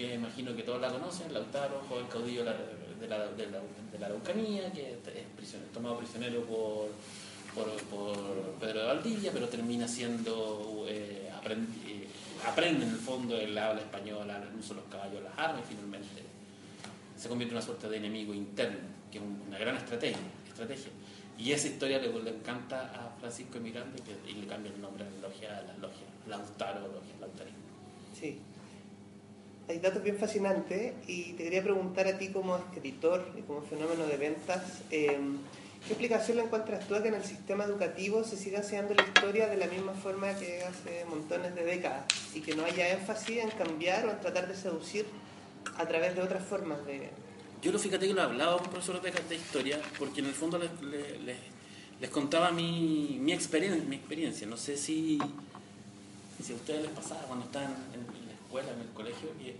[0.00, 2.56] que imagino que todos la conocen, Lautaro, joven caudillo de la,
[3.00, 3.60] de la,
[3.92, 6.88] de la Araucanía, que es tomado prisionero por,
[7.54, 8.16] por,
[8.58, 12.08] Pedro de Valdivia, pero termina siendo, eh, eh,
[12.46, 15.74] aprende, en el fondo el habla española, el uso de los caballos, las armas, y
[15.74, 16.22] finalmente
[17.16, 20.16] se convierte en una suerte de enemigo interno, que es una gran estrategia.
[20.48, 20.90] estrategia.
[21.38, 25.28] Y esa historia le, encanta a Francisco Miranda y, le cambia el nombre a la
[25.28, 27.58] logia, a la logia Lautaro, logia Lautarismo.
[28.18, 28.38] Sí,
[29.68, 34.06] hay datos bien fascinantes y te quería preguntar a ti como escritor y como fenómeno
[34.06, 35.38] de ventas, em,
[35.86, 39.02] ¿qué explicación le encuentras tú a que en el sistema educativo se siga enseñando la
[39.02, 43.38] historia de la misma forma que hace montones de décadas y que no haya énfasis
[43.38, 45.06] en cambiar o en tratar de seducir
[45.76, 47.10] a través de otras formas de...
[47.62, 50.58] Yo lo fíjate que lo hablaba con profesores de, de, historia porque en el fondo
[50.58, 51.36] les, les,
[52.00, 54.46] les contaba mi, mi, experiencia, mi experiencia.
[54.46, 55.18] No sé si,
[56.42, 57.74] si a ustedes les pasaba cuando estaban
[58.58, 59.54] en, en el colegio, y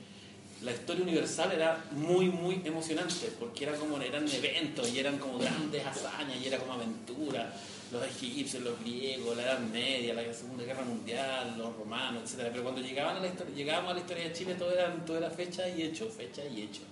[0.65, 5.39] la historia universal era muy, muy emocionante, porque era como, eran eventos y eran como
[5.39, 7.55] grandes hazañas y era como aventura.
[7.91, 12.49] Los egipcios, los griegos, la Edad Media, la Segunda Guerra Mundial, los romanos, etc.
[12.53, 15.17] Pero cuando llegaban a la historia, llegábamos a la historia de Chile, todo era, todo
[15.17, 16.83] era fecha y hecho, fecha y hecho.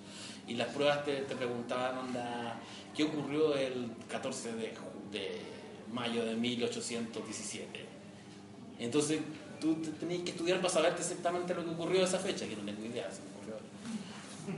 [0.48, 2.58] Y las pruebas te, te preguntaban, onda,
[2.96, 4.72] ¿qué ocurrió el 14 de,
[5.12, 5.40] de
[5.92, 7.84] mayo de 1817?
[8.80, 9.20] Entonces,
[9.60, 12.84] tú tenías que estudiar para saber exactamente lo que ocurrió esa fecha, que no tengo
[12.84, 13.56] idea, se me ocurrió.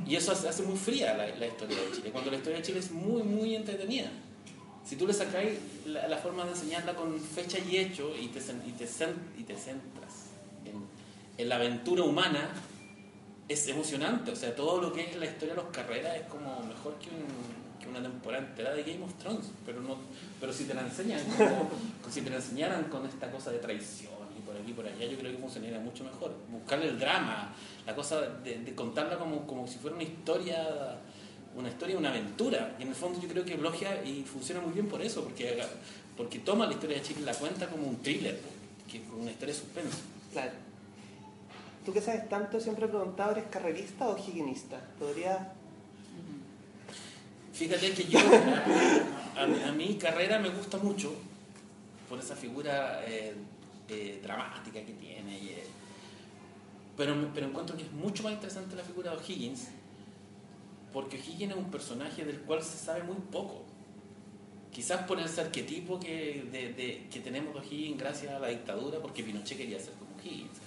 [0.07, 2.91] Y eso hace, muy fría la, historia de Chile, cuando la historia de Chile es
[2.91, 4.11] muy, muy entretenida.
[4.85, 8.72] Si tú le sacáis la, forma de enseñarla con fecha y hecho y te, y
[8.72, 8.85] te,
[9.39, 10.31] y te centras
[10.64, 10.83] en,
[11.39, 12.51] en, la aventura humana,
[13.49, 14.31] es emocionante.
[14.31, 17.09] O sea, todo lo que es la historia de los carreras es como mejor que,
[17.81, 19.47] que una temporada entera de Game of Thrones.
[19.66, 19.97] Pero, no,
[20.41, 21.70] pero si te la enseñan, como,
[22.11, 25.32] si te la enseñaran con esta cosa de traición por aquí por allá, yo creo
[25.32, 26.34] que funcionaría mucho mejor.
[26.51, 27.55] Buscarle el drama,
[27.86, 30.99] la cosa de, contarla como, como si fuera una historia
[31.55, 32.76] una historia, una aventura.
[32.78, 35.62] Y en el fondo yo creo que Blogia y funciona muy bien por eso, porque,
[36.16, 38.38] porque toma la historia de Chile y la cuenta como un thriller,
[38.91, 39.99] que como una historia de suspenso.
[40.32, 40.53] Claro.
[41.84, 44.80] Tú que sabes tanto, siempre he preguntado, ¿eres carrerista o higuinista?
[44.99, 45.55] ¿Podría...?
[47.53, 48.18] Fíjate que yo,
[49.36, 51.12] a, mi carrera me gusta mucho
[52.09, 53.34] por esa figura eh,
[53.91, 55.36] eh, dramática que tiene.
[55.36, 55.64] Eh,
[56.97, 59.68] pero, pero encuentro que es mucho más interesante la figura de O'Higgins,
[60.93, 63.64] porque O'Higgins es un personaje del cual se sabe muy poco.
[64.72, 69.22] Quizás por ese arquetipo que, de, que tenemos de O'Higgins gracias a la dictadura, porque
[69.22, 70.59] Pinochet quería ser como O'Higgins.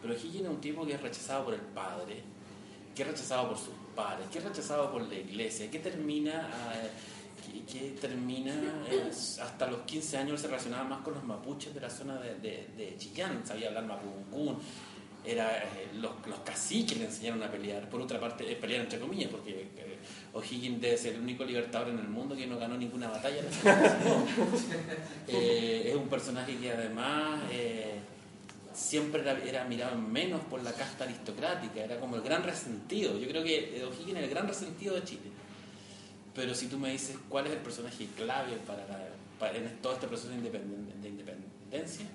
[0.00, 2.22] Pero O'Higgins es un tipo que es rechazado por el padre,
[2.94, 6.48] que es rechazado por sus padres, que es rechazado por la iglesia, que termina,
[7.50, 8.54] que, termina
[9.40, 12.94] hasta los 15 años se relacionaba más con los mapuches de la zona de, de,
[12.98, 14.58] Chillán, sabía hablar mapucún,
[15.24, 18.98] era eh, los, los, caciques le enseñaron a pelear, por otra parte, eh, pelear entre
[18.98, 19.98] comillas, porque eh,
[20.32, 23.42] O'Higgins debe ser el único libertador en el mundo que no ganó ninguna batalla.
[25.28, 27.40] es un personaje que además
[28.72, 33.18] siempre era, mirado menos por la casta aristocrática, era como el gran resentido.
[33.18, 35.39] Yo creo que O'Higgins es el gran resentido de Chile.
[36.34, 38.56] Pero si tú me dices cuál es el personaje clave
[39.38, 42.06] para, en todo este proceso de, independencia,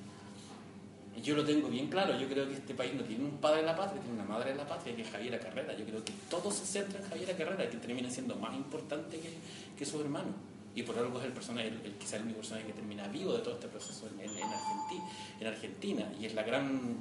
[1.22, 2.18] yo lo tengo bien claro.
[2.18, 4.51] Yo creo que este país no tiene un padre de la patria, tiene una madre
[4.51, 5.76] de la patria, que es Javiera Carrera.
[5.76, 9.32] Yo creo que todo se centra en Javiera Carrera, que termina siendo más importante que,
[9.78, 12.74] que su hermano y por algo es el personaje, el, quizá el único personaje que
[12.74, 16.97] termina vivo de todo este proceso en, en, Argentina, y es la gran,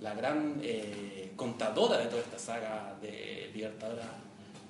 [0.00, 4.08] la gran eh, contadora de toda esta saga de libertadora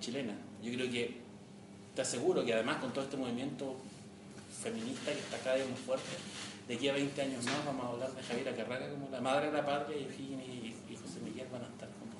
[0.00, 0.34] chilena.
[0.62, 1.27] Yo creo que
[1.98, 3.74] te aseguro que además con todo este movimiento
[4.62, 6.06] feminista que está cada vez más fuerte,
[6.68, 9.46] de aquí a 20 años más vamos a hablar de Javiera Carraga como la madre
[9.46, 12.12] de la patria y y, y José Miguel van a estar como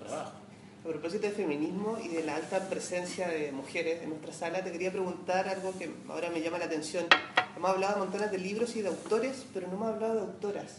[0.00, 0.32] por abajo.
[0.84, 4.72] A propósito de feminismo y de la alta presencia de mujeres en nuestra sala, te
[4.72, 7.06] quería preguntar algo que ahora me llama la atención.
[7.56, 10.78] Hemos hablado de montones de libros y de autores, pero no hemos hablado de autoras.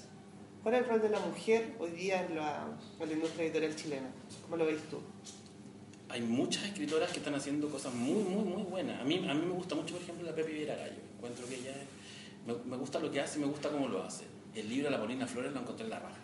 [0.61, 2.67] ¿Cuál es el rol de la mujer hoy día en la,
[2.99, 4.09] industria editorial chilena?
[4.43, 4.99] ¿Cómo lo veis tú?
[6.10, 9.01] Hay muchas escritoras que están haciendo cosas muy, muy, muy buenas.
[9.01, 11.01] A mí, a mí me gusta mucho, por ejemplo, la Pepe Viera Gallo.
[11.18, 11.74] Encuentro que ella
[12.45, 14.24] me, me, gusta lo que hace y me gusta cómo lo hace.
[14.55, 16.22] El libro de la Paulina Flores lo encontré en la raja.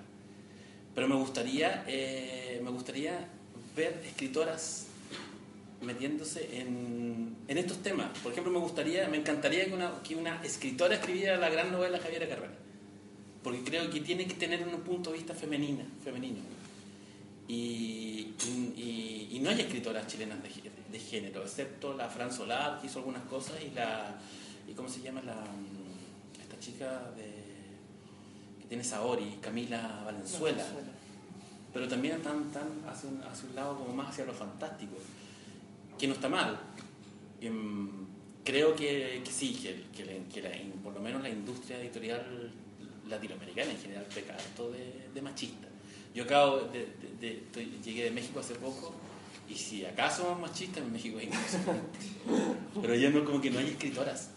[0.96, 3.28] Pero me gustaría, eh, me gustaría
[3.76, 4.88] ver escritoras
[5.82, 8.18] metiéndose en, en, estos temas.
[8.20, 12.00] Por ejemplo, me gustaría, me encantaría que una, que una escritora escribiera la gran novela
[12.00, 12.54] Javiera Carrera,
[13.44, 16.40] porque creo que tiene que tener un punto de vista femenina, femenino.
[17.54, 18.34] Y,
[19.32, 20.50] y, no hay escritoras chilenas de,
[20.92, 24.16] de, género, excepto la Fran Solar, que hizo algunas cosas, y la,
[24.68, 25.22] y ¿cómo se llama?
[25.22, 25.36] La,
[26.42, 30.66] esta chica de, que tiene Saori, Camila Valenzuela
[31.74, 32.52] pero también están,
[32.88, 34.96] hacia, un, hacia, un, lado como más hacia lo fantástico,
[35.98, 36.60] que no está mal.
[37.42, 37.90] Em,
[38.44, 42.52] creo que, que sí, que, que, por lo menos la industria editorial
[43.10, 45.68] latinoamericana en general peca harto de, de machista.
[46.14, 47.44] Yo acabo de,
[47.84, 48.94] llegué de México hace poco
[49.50, 51.30] y si acaso más machista en México es
[52.82, 54.30] Pero ya no, como que no hay escritoras.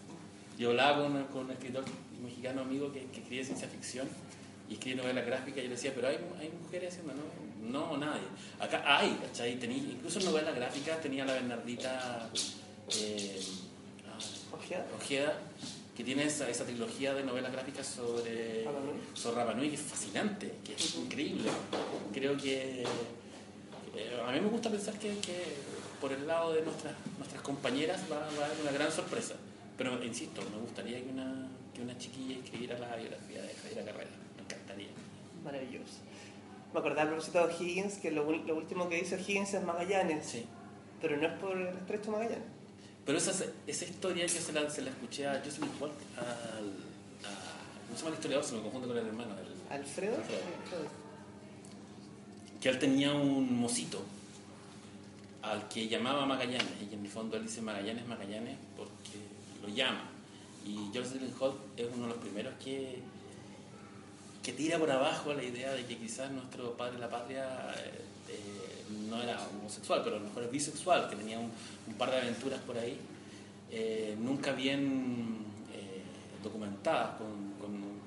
[0.57, 1.85] Yo hablaba con, con un escritor
[2.23, 4.07] mexicano amigo que, que escribe ciencia ficción
[4.69, 7.13] y escribe novelas gráficas, yo le decía, pero hay, hay mujeres haciendo,
[7.61, 8.27] no, no, nadie.
[8.59, 9.57] Acá hay, ¿cachai?
[9.59, 12.29] Tenía, incluso en novelas gráficas tenía la Bernardita
[12.95, 13.39] eh,
[14.51, 15.39] Ojeda,
[15.97, 18.63] que tiene esa, esa, trilogía de novelas gráficas sobre,
[19.15, 21.49] sobre Rapanui, que es fascinante, que es increíble.
[22.13, 25.55] Creo que eh, a mí me gusta pensar que, que,
[25.99, 29.33] por el lado de nuestras, nuestras compañeras va, a haber una gran sorpresa.
[29.75, 34.27] Pero insisto, me gustaría que una, que una chiquilla escribiera la biografía de Javier Carrera
[35.47, 35.99] maravilloso.
[36.73, 40.25] Me acordaba a propósito de Higgins que lo, lo, último que hizo Higgins es Magallanes.
[40.25, 40.45] Sí.
[41.01, 42.56] Pero no es por el estrecho Magallanes.
[43.07, 43.31] Pero esa,
[43.65, 46.73] esa historia yo se la, se la escuché a Jocelyn Holt, al,
[47.87, 48.45] ¿cómo se llama el historiador?
[48.45, 49.33] Se me confunde con el hermano.
[49.71, 50.17] ¿Alfredo?
[50.17, 50.37] Alfredo.
[52.61, 54.03] Que él tenía un mocito
[55.41, 59.17] al que llamaba Magallanes, y en el fondo él dice Magallanes, Magallanes, porque
[59.63, 60.09] lo llama.
[60.65, 63.01] Y Jocelyn Holt es uno de los primeros que
[64.47, 67.43] que tira por abajo la idea de que quizás nuestro padre la patria
[67.75, 68.76] eh, eh,
[69.09, 71.51] no era homosexual, pero a lo mejor es bisexual, que tenía un,
[71.97, 72.97] par de aventuras por ahí,
[73.71, 75.47] eh, nunca bien
[76.43, 77.47] documentadas con,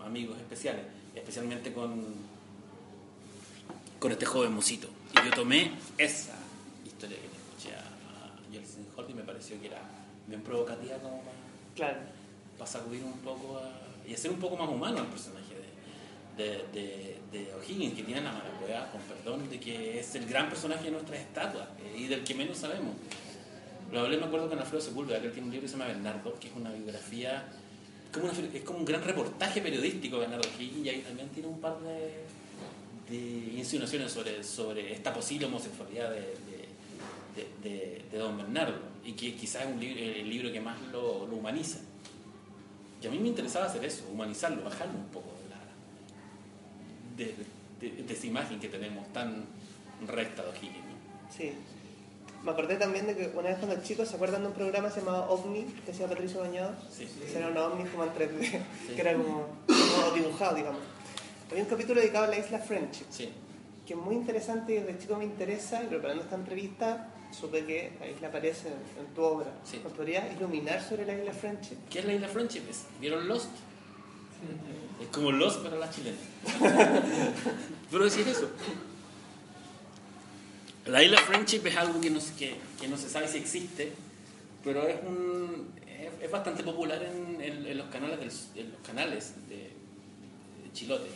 [0.05, 0.83] amigos especiales,
[1.15, 2.03] especialmente con,
[3.99, 4.89] con este joven musito.
[5.13, 6.35] Y yo tomé esa
[6.85, 9.83] historia que le escuché a Jelsin Holt y me pareció que era
[10.27, 11.37] bien provocativa como para,
[11.77, 11.99] claro.
[12.59, 13.61] para sacudir un poco
[14.09, 15.50] y hacer un poco más humano al personaje
[16.37, 20.27] de, de, de O'Higgins, que tiene la mala prueba, con perdón, de que es el
[20.27, 22.95] gran personaje de nuestras estatuas eh, y del que menos sabemos.
[23.93, 26.35] Lo hablé, me acuerdo con Alfredo Sepúlveda, que tiene un libro que se llama Bernardo,
[26.39, 27.45] que es una biografía,
[28.13, 31.49] como una- es como un gran reportaje periodístico de Bernardo O'Higgins, y ahí también tiene
[31.49, 32.25] un par de,
[33.11, 36.35] de insinuaciones sobre, sobre esta posible homosexualidad de-
[37.63, 41.27] de- de don Bernardo, y que quizás es un libro, el libro que más lo,
[41.27, 41.79] lo humaniza.
[43.03, 45.29] Y a mí me interesaba hacer eso, humanizarlo, bajarlo un poco
[47.25, 47.35] de,
[47.81, 49.45] de, de- esa imagen que tenemos tan
[50.07, 50.77] recta de O'Higgins.
[50.77, 51.33] ¿no?
[51.37, 51.53] Sí.
[52.43, 55.31] Me acordé también de que una vez cuando chicos se acuerdan de un programa llamado
[55.31, 56.75] OVNI que hacía Patricio Bañado.
[56.91, 57.05] Sí.
[57.27, 58.95] Ese Era un ovni como en 3D, Sí.
[58.95, 60.81] que era como, como dibujado, digamos.
[61.51, 63.29] Había un capítulo dedicado a la isla Friendship, Sí.
[63.87, 65.83] que es muy interesante y desde chico me interesa.
[65.85, 69.51] Y preparando esta entrevista, supe que la isla aparece en, en tu obra.
[69.65, 69.79] Sí.
[69.85, 71.77] ¿Me podrías iluminar sobre la isla Friendship?
[71.91, 72.63] ¿Qué es la isla Friendship?
[72.71, 73.51] ¿Es- ¿Vieron Lost?
[75.01, 76.21] Es como Lost para las chilenas.
[77.91, 78.51] Pero decir eso.
[80.87, 83.93] La isla Friendship es algo que no, que, que no se sabe si existe,
[84.65, 88.19] pero es, un, es, es bastante popular en, en- en los canales,
[88.55, 91.09] del- en los canales de, de Chilote.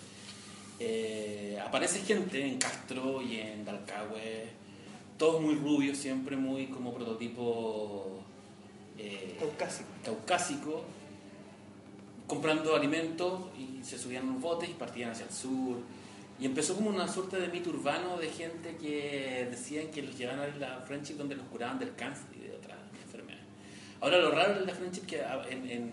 [0.80, 4.48] Eh, aparece gente en Castro y en Dalcahue,
[5.18, 8.22] todos muy rubios, siempre muy como prototipo
[8.98, 9.88] eh, Caucásico.
[10.04, 10.84] caucásico,
[12.26, 15.76] comprando alimentos y se subían en los botes y partían hacia el sur.
[16.40, 20.40] Y empezó como una suerte de mito urbano de gente que decían que los llevaban
[20.40, 23.44] a la Friendship donde los curaban del cáncer y de otras enfermedades.
[24.00, 25.92] Ahora lo raro de la Friendship que a- en- en-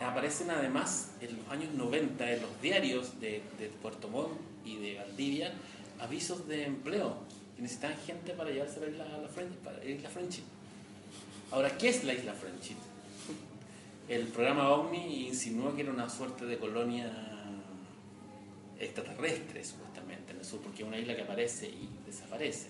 [0.00, 4.94] aparecen además en los años 90 en los diarios de, de Puerto Montt y de
[4.96, 5.52] Valdivia
[6.00, 7.16] avisos de empleo
[7.56, 10.42] que necesitaban gente para llevarse a la la Friendship, para la Friendship.
[11.50, 12.76] Ahora, ¿qué es la isla Friendship?
[14.08, 17.12] El programa OVNI insinuó que era una suerte de colonia
[18.78, 22.68] extraterrestre, supuestamente, en el sur, porque es una isla que aparece y desaparece.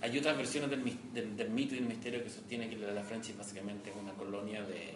[0.00, 3.02] Hay otras versiones del, del- del mito y del misterio que sostienen que la isla
[3.02, 4.94] Friendship básicamente es una colonia de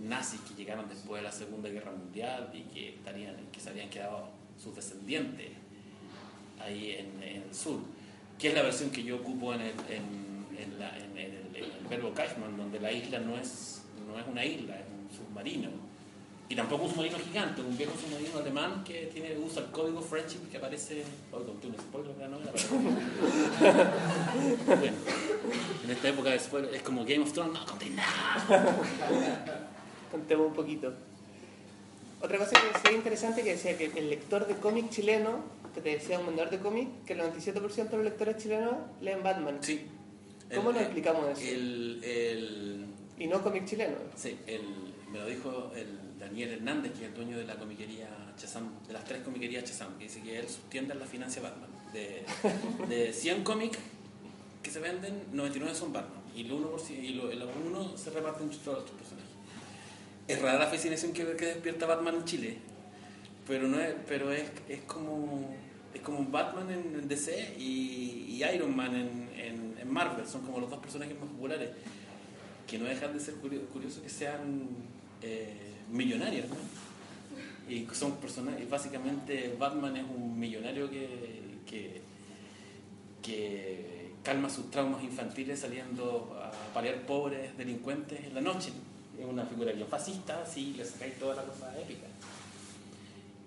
[0.00, 3.88] nazis que llegaron después de la Segunda Guerra Mundial y que, estarían, que se habían
[3.90, 4.28] quedado
[4.60, 5.50] sus descendientes
[6.60, 7.78] ahí en, en el sur,
[8.38, 12.12] que es la versión que yo ocupo en el, en, en la- el- el verbo
[12.12, 14.86] Cashman, donde la isla no es, no es una isla, es
[15.36, 15.68] submarino.
[16.48, 20.48] Y tampoco un submarino gigante, un viejo submarino alemán que tiene, usa el código Friendship
[20.50, 21.02] que aparece.
[21.32, 22.68] Hoy conté un spoiler de la novela, pero-
[24.78, 24.96] bueno,
[25.84, 28.76] en esta época de spoiler es como Game of Thrones, no conté nada.
[30.12, 30.92] Contemos un poquito.
[32.22, 35.40] Otra cosa que decía interesante que decía que el lector de cómic chileno,
[35.74, 39.22] que te decía un vendedor de cómic, que el 97% de los lectores chilenos leen
[39.24, 39.58] Batman.
[39.62, 39.84] Sí.
[40.54, 41.40] ¿Cómo El- nos explicamos eso?
[41.42, 42.86] El, el,
[43.18, 43.96] Y no cómic chileno.
[44.14, 44.62] sí, el,
[45.12, 48.92] me lo dijo el Daniel Hernández, que es el dueño de la comiquería Chazam, de
[48.92, 51.70] las tres comiquerías Chazam, que dice que él sus tiendas las financia Batman.
[51.92, 52.24] De,
[52.88, 53.78] de 100 cómics
[54.62, 56.20] que se venden, 99 son Batman.
[56.34, 59.30] Y el 1%, y lo, el 1 se reparte entre todos los personajes.
[60.28, 62.58] Es rara la fascinación que, despierta Batman en Chile,
[63.46, 65.54] pero no es, pero es, es como
[65.94, 71.18] es como Batman en DC y, Iron Man en, Marvel, son como los dos personajes
[71.18, 71.70] más populares,
[72.66, 74.68] que no dejan de ser curio- curiosos que sean
[75.22, 75.62] eh.
[77.68, 82.00] Y son personajes, básicamente Batman es un millonario que, que,
[83.22, 88.70] que calma sus traumas infantiles saliendo a paliar pobres delincuentes en la noche.
[89.18, 92.06] Es una figura bien fascista, así le sacáis toda la cosa épica.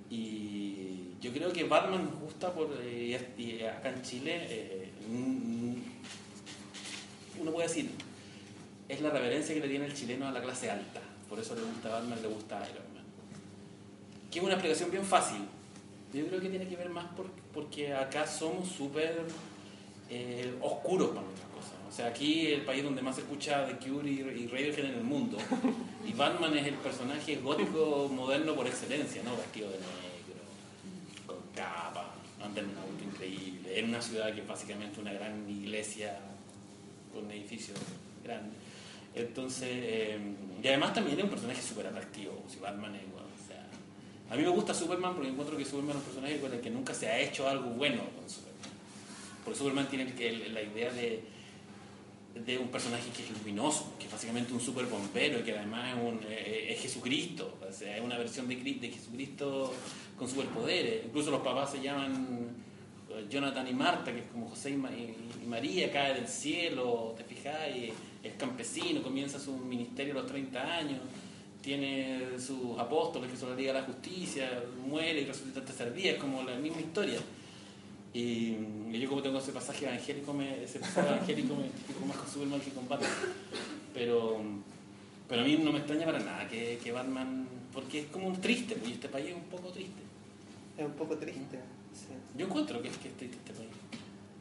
[0.10, 4.90] Y yo creo que Batman nos gusta por, eh, y acá en Chile, eh,
[7.40, 7.90] uno puede decir,
[8.88, 11.02] es la reverencia que le tiene el chileno a la clase alta.
[11.30, 13.04] Por eso le gusta Batman, le gusta Iron Man.
[14.32, 15.42] Que es una explicación bien fácil.
[16.14, 19.22] Yo creo que tiene que ver más por- porque acá somos súper
[20.10, 21.74] eh, oscuros para nuestras cosas.
[21.88, 24.96] O sea, aquí el país donde más se escucha The Cure y, y Radiohead en
[24.96, 25.38] el mundo.
[26.06, 29.36] Y Batman es el personaje gótico moderno por excelencia, ¿no?
[29.38, 30.42] Vestido de negro,
[31.28, 32.12] con capa,
[32.44, 36.18] anda en un auto increíble, en una ciudad que es básicamente una gran iglesia
[37.14, 37.78] con edificios
[38.24, 38.59] grandes.
[39.20, 40.20] Entonces, eh,
[40.62, 42.44] y además también es un personaje súper atractivo.
[42.48, 43.68] Si Batman es, bueno, o sea,
[44.30, 46.70] a mí me gusta Superman porque encuentro que Superman es un personaje con el que
[46.70, 48.50] nunca se ha hecho algo bueno con Superman.
[49.44, 50.14] Porque Superman tiene
[50.50, 51.24] la idea de,
[52.46, 55.96] de un personaje que es luminoso, que es básicamente un super bombero y que además
[55.96, 59.74] es, un, eh, es Jesucristo, o sea, es una versión de, de Jesucristo
[60.18, 61.06] con superpoderes.
[61.06, 62.69] Incluso los papás se llaman eh,
[63.30, 67.14] Jonathan y Marta, que es como José y, Ma- y- y María, cae del cielo,
[67.18, 67.92] te fijas, y
[68.24, 71.00] es campesino, comienza su ministerio a los 30 años.
[71.62, 75.94] tiene sus apóstoles que son la Liga de la Justicia, muere y resucita el tercer
[75.94, 77.20] día, es como la misma historia.
[78.14, 78.56] Y,
[78.92, 82.28] y yo como tengo ese pasaje evangélico, me, ese pasaje evangélico me identifico más con
[82.30, 83.10] Superman que con Batman.
[83.94, 84.40] Pero,
[85.28, 88.40] pero a mí no me extraña para nada que, que Batman, porque es como un
[88.40, 90.02] triste, y este país es un poco triste.
[90.78, 91.60] Es un poco triste.
[92.08, 92.14] Sí.
[92.38, 93.70] Yo encuentro que es, que es triste este país.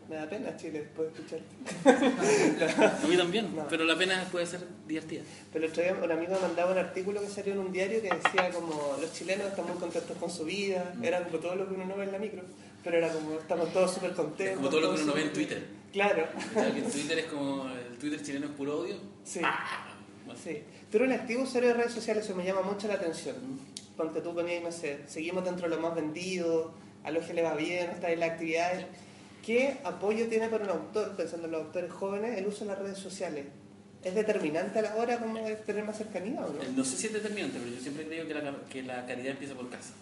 [0.09, 3.05] Me da pena Chile después de escucharte.
[3.05, 3.69] A mí también, No.
[3.69, 5.23] pero la pena puede ser divertida.
[5.53, 8.01] Pero el otro día un amigo me mandaba un artículo que salió en un diario
[8.01, 11.69] que decía como los chilenos están muy contentos con su vida, era como todo lo
[11.69, 12.43] que uno no ve en la micro,
[12.83, 14.47] pero era como estamos todos súper contentos.
[14.47, 15.67] Es como todo lo que uno ve en Twitter.
[15.93, 18.97] Claro, ¿Sabes que en Twitter es como el Twitter chileno es puro odio?
[19.25, 19.41] sí.
[19.41, 20.63] Bueno, Sí.
[20.91, 23.37] Tú eres un activo usuario de redes sociales, eso me llama mucho la atención.
[23.97, 26.73] Ponte tú ponías, no sé, seguimos dentro de lo más vendido,
[27.09, 28.87] a los que le va bien, está en las actividades.
[29.45, 32.79] ¿Qué apoyo tiene para un autor, pensando en los autores jóvenes, el uso de las
[32.79, 33.47] redes sociales?
[34.05, 36.63] ¿Es determinante a la hora como de tener más cercanía o no?
[36.77, 39.55] No sé si es determinante, pero yo siempre creo que la, que la caridad empieza
[39.55, 39.93] por casa.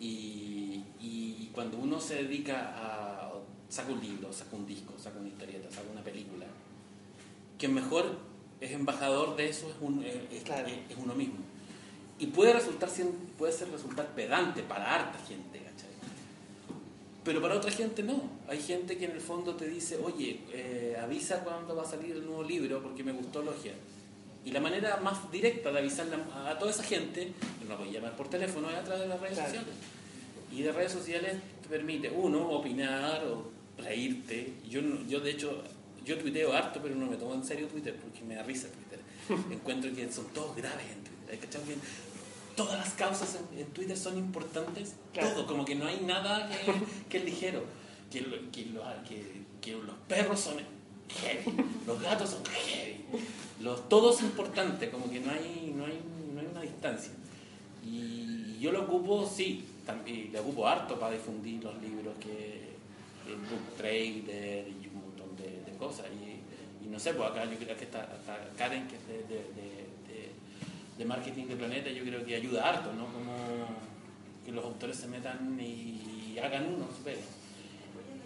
[0.00, 3.32] Y, y cuando uno se dedica a.
[3.68, 6.46] saca un libro, saca un disco, saca una historieta, saca una película,
[7.58, 8.18] que mejor
[8.60, 10.68] es embajador de eso es, un- es, es- Claro.
[10.68, 11.38] es- es uno mismo.
[12.18, 12.88] Y puede resultar
[13.38, 15.60] puede ser resultar pedante para harta gente.
[17.26, 18.22] Pero para otra gente no.
[18.48, 22.12] Hay gente que en el fondo te dice, oye, eh, avisa cuándo va a salir
[22.12, 23.72] el nuevo libro porque me gustó Logia.
[24.44, 27.32] Y la manera más directa de avisar a, toda esa gente,
[27.68, 29.48] no voy a llamar por teléfono, es a través de las redes Claro.
[29.50, 29.74] sociales.
[30.52, 33.50] Y de redes sociales te permite, uno, opinar o
[33.82, 34.52] reírte.
[34.70, 35.64] Yo, yo de hecho,
[36.04, 39.00] yo tuiteo harto, pero no me tomo en serio Twitter porque me da risa Twitter.
[39.52, 41.50] Encuentro que son todos graves en Twitter.
[42.58, 44.94] ¿Hay cachado que todas las causas en, en Twitter son importantes?
[45.12, 45.30] Claro.
[45.30, 46.72] Todo, como que no hay nada que,
[47.08, 47.64] que es ligero.
[48.10, 50.54] Que, lo- que, lo- que- que los perros son
[51.08, 53.04] heavy, los gatos son heavy,
[53.60, 56.00] los, todo es importante, como que no hay, no hay,
[56.32, 57.10] no hay una distancia.
[57.84, 62.74] Y yo lo ocupo, sí, también, lo ocupo harto para difundir los libros que
[63.28, 66.06] el book trader y un montón de, de cosas.
[66.14, 69.14] Y, y no sé, pues acá yo creo que está, está Karen, que es de,
[69.14, 69.85] de, de-
[70.98, 73.06] de- marketing de Planeta, yo creo que ayuda harto, ¿no?
[73.06, 73.32] Como
[74.44, 77.20] que los autores se metan y hagan uno, pega.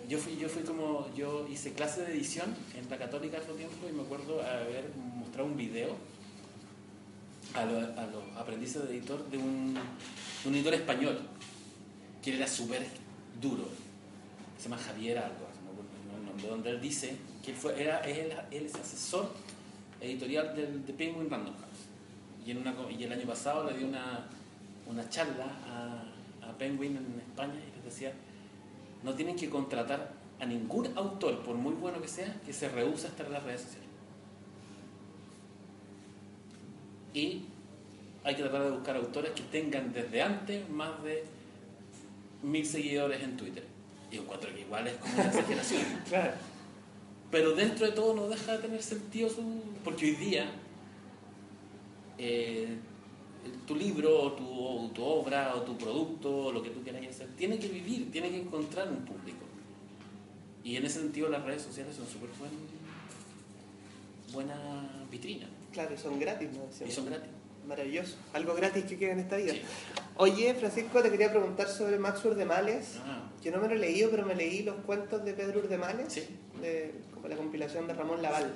[0.08, 3.88] Yo fui, yo fui como, yo hice clase de edición en la Católica hace tiempo
[3.88, 5.96] y me acuerdo haber mostrado un video
[7.54, 9.76] a, lo- a los aprendices de editor de un,
[10.44, 11.18] un editor español
[12.22, 12.86] que era súper
[13.40, 13.68] duro.
[14.58, 15.46] Se llama Javier algo,
[16.12, 19.32] no nombre, donde él dice que él, fue, era, él, él es asesor
[20.00, 21.54] editorial del, de Penguin Random.
[22.44, 24.26] Y, en una, y el año pasado le dio una,
[24.86, 28.12] una charla a, a Penguin en España y les decía,
[29.02, 33.06] no tienen que contratar a ningún autor, por muy bueno que sea, que se rehúse
[33.06, 33.88] a estar en las redes sociales.
[37.12, 37.42] Y
[38.24, 41.24] hay que tratar de buscar autores que tengan desde antes más de
[42.42, 43.64] mil seguidores en Twitter.
[44.10, 45.82] Y encuentro que igual es como una exageración.
[46.08, 46.32] Claro.
[47.30, 49.62] Pero dentro de todo no deja de tener sentido su...
[49.84, 50.50] Porque hoy día
[52.22, 52.76] eh,
[53.66, 57.02] tu libro o tu, o tu obra o tu producto o lo que tú quieras
[57.08, 59.44] hacer tiene que vivir, tiene que encontrar un público.
[60.62, 62.50] Y en ese sentido las redes sociales son súper buen,
[64.32, 64.56] buena
[65.10, 66.86] vitrina Claro, y son gratis, ¿no?
[66.86, 67.28] y son gratis.
[67.66, 68.16] Maravilloso.
[68.32, 69.52] Algo gratis que queda en esta vida.
[69.52, 69.60] Sí.
[70.16, 72.96] Oye, Francisco, te quería preguntar sobre Max Urdemales.
[73.04, 76.12] Ah, Yo no me lo he leído, pero me leí los cuentos de Pedro Urdemales,
[76.12, 76.24] Sí.
[76.60, 78.50] de, como la compilación de Ramón Laval.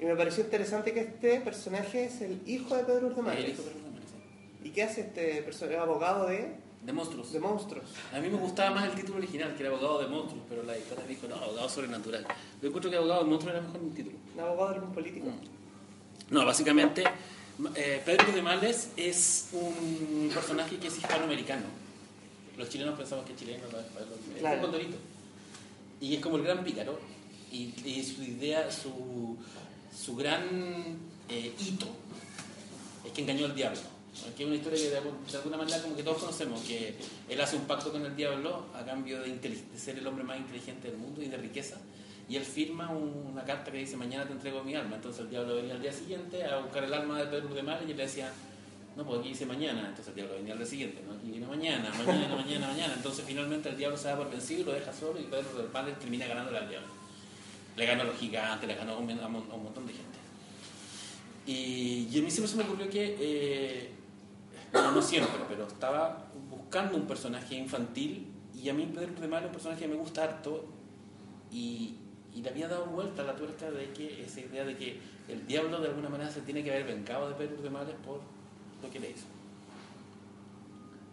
[0.00, 3.44] Y me pareció interesante que este personaje es el hijo de Pedro Urdemales.
[3.44, 4.68] el hijo de Pedro Urdemales, sí.
[4.68, 5.76] ¿Y qué hace este personaje?
[5.76, 6.52] Abogado de,
[6.84, 7.32] de monstruos.
[7.32, 7.84] de monstruos.
[8.14, 10.74] A mí me gustaba más el título original, que era abogado de monstruos, pero la
[10.76, 12.26] editora dijo, no, abogado sobrenatural.
[12.62, 14.16] Yo encuentro que abogado de monstruos era mejor el título.
[14.34, 15.26] Un abogado de algún político.
[16.30, 17.04] No, básicamente,
[17.74, 21.64] eh, Pedro de Males es un personaje que es hispanoamericano.
[22.56, 23.84] Los chilenos pensamos que es chileno, no, es
[24.34, 24.56] es Claro.
[24.56, 24.96] un condorito.
[26.00, 26.98] Y es como el gran pícaro.
[27.52, 29.36] Y, y su idea, su,
[29.96, 30.44] su gran
[31.28, 31.86] eh, hito,
[33.04, 33.80] es que engañó al diablo.
[34.36, 34.90] Que es una historia que
[35.32, 36.94] de, alguna manera como que todos conocemos, que
[37.28, 40.36] él hace un pacto con el diablo a cambio de, de ser el hombre más
[40.38, 41.76] inteligente del mundo y de riqueza.
[42.28, 44.96] Y él firma un- una carta que dice, mañana te entrego mi alma.
[44.96, 47.88] Entonces el diablo venía al día siguiente a buscar el alma de Pedro de Males
[47.88, 48.32] y le decía,
[48.96, 49.80] no, pues aquí dice mañana.
[49.88, 51.14] Entonces el diablo venía al día siguiente, ¿no?
[51.26, 52.94] Y viene mañana, mañana, mañana, mañana.
[52.96, 55.68] Entonces finalmente el diablo se da por vencido y lo deja solo y Pedro de
[55.72, 56.88] Males termina ganándole al diablo.
[57.76, 60.18] Le ganó a los gigantes, le ganó a un, a un- montón de gente.
[61.46, 63.90] Y, y a mí siempre se me ocurrió que, eh,
[64.72, 69.46] bueno, no siempre, pero estaba buscando un personaje infantil y a mí Pedro de es
[69.46, 70.66] un personaje que me gusta harto
[71.50, 71.96] y,
[72.34, 75.46] y le había dado vuelta a la tuerca de que esa idea de que el
[75.46, 77.70] diablo de alguna manera se tiene que haber vengado de Pedro de
[78.04, 78.20] por
[78.82, 79.26] lo que le hizo.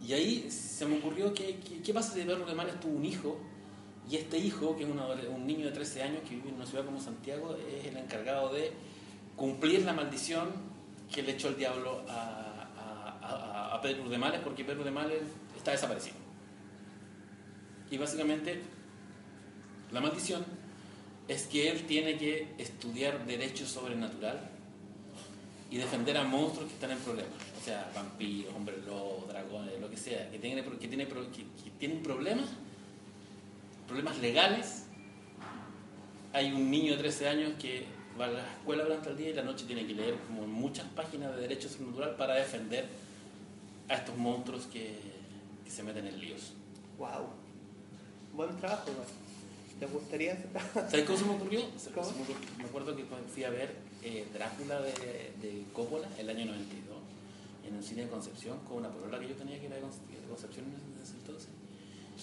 [0.06, 3.38] Y ahí se me ocurrió que, que- ¿qué pasa si Pedro de tuvo un hijo?
[4.10, 6.84] Y este hijo, que es un, niño de 13 años que vive en una ciudad
[6.84, 8.72] como Santiago, es el encargado de
[9.36, 10.48] cumplir la maldición
[11.12, 15.22] que le echó el diablo a, Pedro de Males, porque Pedro de Males
[15.56, 16.16] está desaparecido.
[17.92, 18.60] Y básicamente
[19.92, 20.44] la maldición
[21.28, 24.50] es que él tiene que estudiar derecho sobrenatural
[25.70, 27.32] y defender a monstruos que están en problemas.
[27.60, 32.46] O sea, vampiros, hombres lobos, dragones, lo que sea, que que, que tienen problemas,
[33.88, 34.84] problemas legales.
[36.32, 37.86] Hay un niño de 13 años que
[38.20, 40.86] va a la escuela durante el día y la noche tiene que leer como muchas
[40.88, 42.86] páginas de derecho sobrenatural para defender
[43.88, 44.94] a estos monstruos que,
[45.64, 46.52] que se meten en líos.
[46.98, 47.30] Wow.
[48.34, 49.28] Buen trabajo, ¿no?
[49.80, 50.48] ¿Te gustaría hacer
[50.90, 51.60] ¿Sabes cómo se me ocurrió?
[52.58, 54.92] Me acuerdo que fui a ver eh, Drácula de,
[55.40, 56.98] de Coppola el año 92
[57.66, 60.66] en el cine de Concepción con una polola que yo tenía que era de Concepción
[60.66, 61.48] en ese entonces.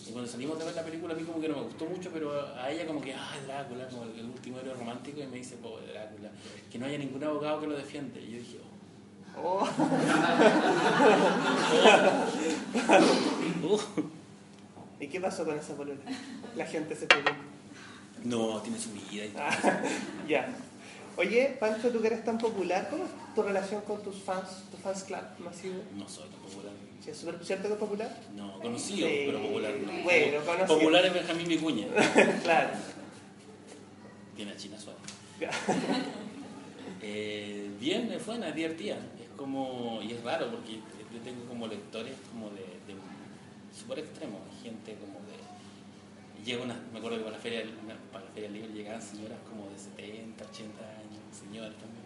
[0.07, 2.09] Y cuando salimos de ver la película a mí como que no me gustó mucho,
[2.13, 5.37] pero a ella como que, ah, Drácula, como el, el último héroe romántico, y me
[5.37, 6.29] dice, pobre Drácula,
[6.71, 8.21] que no haya ningún abogado que lo defiende.
[8.21, 8.59] Y yo dije,
[9.37, 9.67] Oh, oh,
[13.63, 13.79] uh,
[14.99, 15.99] ¿Y qué pasó con esa polola?
[16.55, 17.35] La gente se pregunta.
[18.23, 19.43] no, tiene su vida y todo.
[19.43, 19.81] Ah,
[20.27, 20.47] ya.
[21.17, 24.77] Oye, Pancho, tú que eres tan popular, ¿cómo es tu relación con tus fans, tu
[24.77, 25.81] fans club masivo?
[25.95, 26.73] No soy tan popular.
[27.03, 28.21] ¿Sí ¿Es súper cierto que es popular?
[28.35, 29.23] No, conocido, Sí.
[29.27, 29.73] pero popular.
[29.75, 30.03] no.
[30.03, 30.67] Bueno, conocido.
[30.79, 31.87] Popular es Benjamín Vicuña.
[32.43, 32.69] claro.
[34.35, 34.99] Tiene a China suave.
[35.39, 35.51] Ya.
[37.01, 38.95] Eh, bien, es buena, es divertida.
[39.21, 40.73] Es como, y es raro porque
[41.13, 42.95] yo tengo como lectores como de, de
[43.77, 46.43] súper extremos, gente como de...
[46.43, 49.01] Llega una, me acuerdo que para la feria, una- para la feria del libro llegaban
[49.01, 51.04] señoras como de 70, 80 años,
[51.35, 52.03] señores también.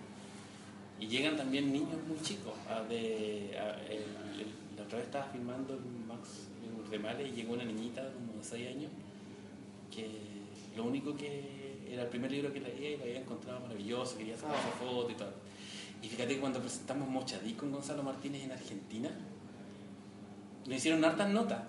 [0.99, 2.53] Y llegan también niños muy chicos.
[2.69, 6.47] a de, a- el- el- la otra vez estaba filmando el Max
[6.85, 8.91] Urdemale y llegó una niñita como de 6 años
[9.93, 10.07] que
[10.75, 14.35] lo único que era el primer libro que leía y lo había encontrado maravilloso, quería
[14.37, 14.59] sacar Ah.
[14.59, 15.33] esa foto y todo.
[16.01, 19.09] Y fíjate que cuando presentamos Mochadí con Gonzalo Martínez en Argentina,
[20.65, 21.61] nos hicieron hartas notas.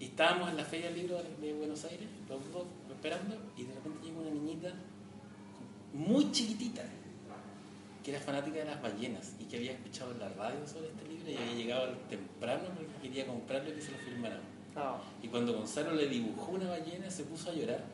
[0.00, 3.74] Y estábamos en la Feria del Libro de Buenos Aires, los dos esperando, y de
[3.74, 4.72] repente llegó una niñita
[5.94, 6.82] muy chiquitita,
[8.04, 11.06] que era fanática de las ballenas y que había escuchado en la radio sobre este
[11.08, 14.40] libro y había llegado temprano porque quería comprarlo y que se lo firmaran.
[14.74, 14.96] No.
[15.22, 17.84] Y cuando Gonzalo le dibujó una ballena, se puso a llorar.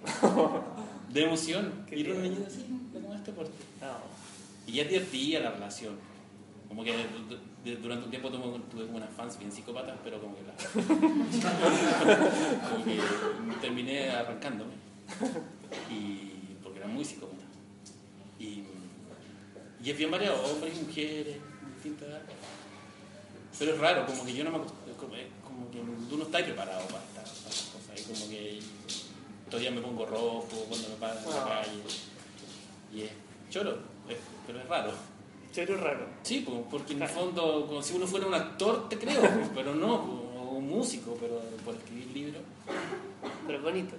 [1.13, 1.85] De emoción.
[1.91, 3.51] Y era una niñita así, como este porte.
[3.81, 3.97] No.
[4.67, 5.97] Y ya es divertida la relación.
[6.69, 10.21] Como que du- du- durante un tiempo tuve, tuve como unas fans bien psicópatas, pero
[10.21, 10.55] como que la.
[12.71, 13.01] como que
[13.61, 14.73] terminé arrancándome.
[15.91, 16.33] Y.
[16.63, 17.38] porque era muy psicópata.
[18.39, 18.65] Y.
[19.85, 21.37] Y es bien variado, hombres y mujeres,
[21.75, 22.27] distintas edades.
[23.59, 25.79] Pero es raro, como que yo no me como, es como que
[26.09, 27.31] tú no estás preparado para estas,
[27.73, 27.97] cosas.
[27.97, 28.61] Es como que
[29.49, 31.83] todavía me pongo rojo cuando me paran en la calle.
[32.95, 33.11] Y es
[33.51, 33.79] choro,
[34.09, 34.17] es-
[34.47, 34.93] pero es raro.
[35.53, 36.07] Choro raro.
[36.23, 39.23] Sí, po, porque en el fondo, como si uno fuera un actor, te creo,
[39.55, 42.43] pero no, o un músico, pero por escribir libros.
[43.47, 43.95] Pero bonito.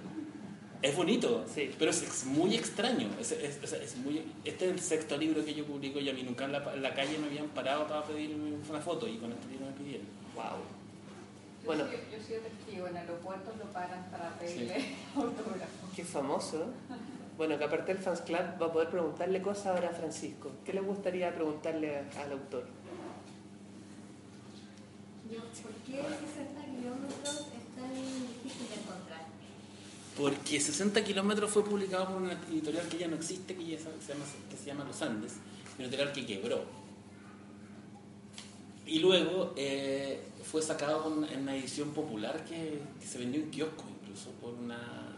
[0.82, 1.70] Es bonito, Sí.
[1.78, 3.08] pero es, es muy extraño.
[3.20, 6.12] Es, es- es- es muy, este es el sexto libro que yo publico y a
[6.14, 9.18] mí nunca en la, en la calle me habían parado para pedirme una foto y
[9.18, 10.06] con este libro me pidieron.
[10.34, 10.44] Wow.
[11.66, 15.88] Bueno, Yo, sido testigo, en aeropuertos lo paran para pedirle autógrafo.
[15.94, 16.66] qué famoso.
[17.36, 20.50] Bueno, que aparte del Fans Club va a poder preguntarle cosas ahora a Francisco.
[20.64, 22.64] ¿Qué le gustaría preguntarle a- al autor?
[25.30, 29.19] ¿Por qué 60 kilómetros es tan difícil de encontrar?
[30.16, 33.84] Porque 60 kilómetros fue publicado por una editorial que ya no existe, que, ya se,
[33.84, 35.34] llama, que se llama Los Andes,
[35.78, 36.64] una editorial que quebró.
[38.86, 43.84] Y luego eh, fue sacado en una edición popular que, que se vendió en kiosco
[44.02, 45.16] incluso, por una,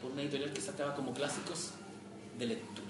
[0.00, 1.72] por una editorial que sacaba como clásicos
[2.38, 2.88] de lectura.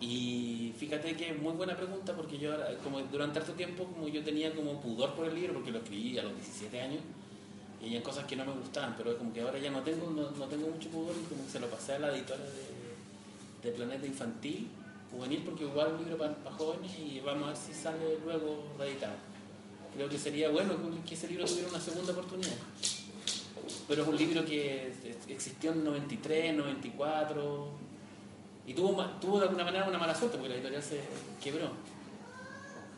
[0.00, 4.24] Y fíjate que es muy buena pregunta porque yo como durante harto tiempo como yo
[4.24, 7.00] tenía como pudor por el libro porque lo escribí a los 17 años
[7.82, 10.30] y había cosas que no me gustaban, pero como que ahora ya no tengo, no,
[10.30, 13.76] no tengo mucho pudor y como que se lo pasé a la editora de, de
[13.76, 14.68] Planeta Infantil,
[15.10, 19.14] juvenil, porque igual un libro para, jóvenes y vamos a ver si sale luego reeditado.
[19.94, 20.74] Creo que sería bueno
[21.06, 22.54] que ese libro tuviera una segunda oportunidad.
[23.88, 24.92] Pero es un libro que
[25.28, 27.68] existió en 93, 94
[28.66, 31.00] y tuvo, tuvo de alguna manera una mala suerte porque la editorial se
[31.42, 31.70] quebró.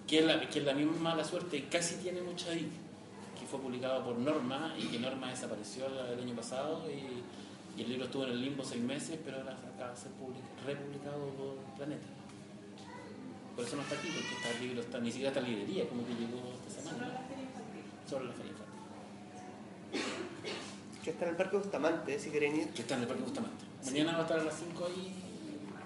[0.06, 2.66] Que es la, que la misma mala suerte y casi tiene mucha que
[3.52, 7.22] fue publicado por Norma y que Norma desapareció el año pasado y,
[7.78, 10.64] y el libro estuvo en el limbo seis meses, pero ahora acaba de ser public-
[10.64, 12.06] republicado por Planeta.
[13.54, 15.86] Por eso no está aquí, porque está el libro, está, ni siquiera está en librería,
[15.86, 17.12] como que llegó esta Solo semana.
[17.12, 17.82] la feria infantil.
[18.08, 18.80] Solo la feria infantil.
[21.04, 22.68] Que está en el Parque Bustamante, si quieren ir.
[22.70, 23.64] Que está en el Parque Bustamante.
[23.84, 25.12] Mañana va a estar a las 5 ahí,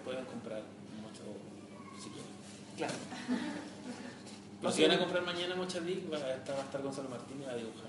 [0.05, 0.62] pueden comprar
[1.03, 1.23] mucho
[2.01, 2.31] si quieren.
[2.77, 2.95] Claro.
[4.61, 7.41] Pero si van a comprar mañana Mochadik, va a estar, va a estar Gonzalo Martín
[7.43, 7.87] y va a dibujar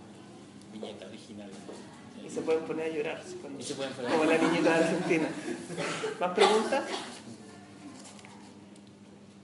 [0.73, 1.49] viñeta original.
[2.25, 3.23] Y se pueden poner a llorar.
[3.41, 5.29] cuando- Y se pueden poner- Como la niñita de Argentina.
[6.19, 6.83] ¿Más preguntas?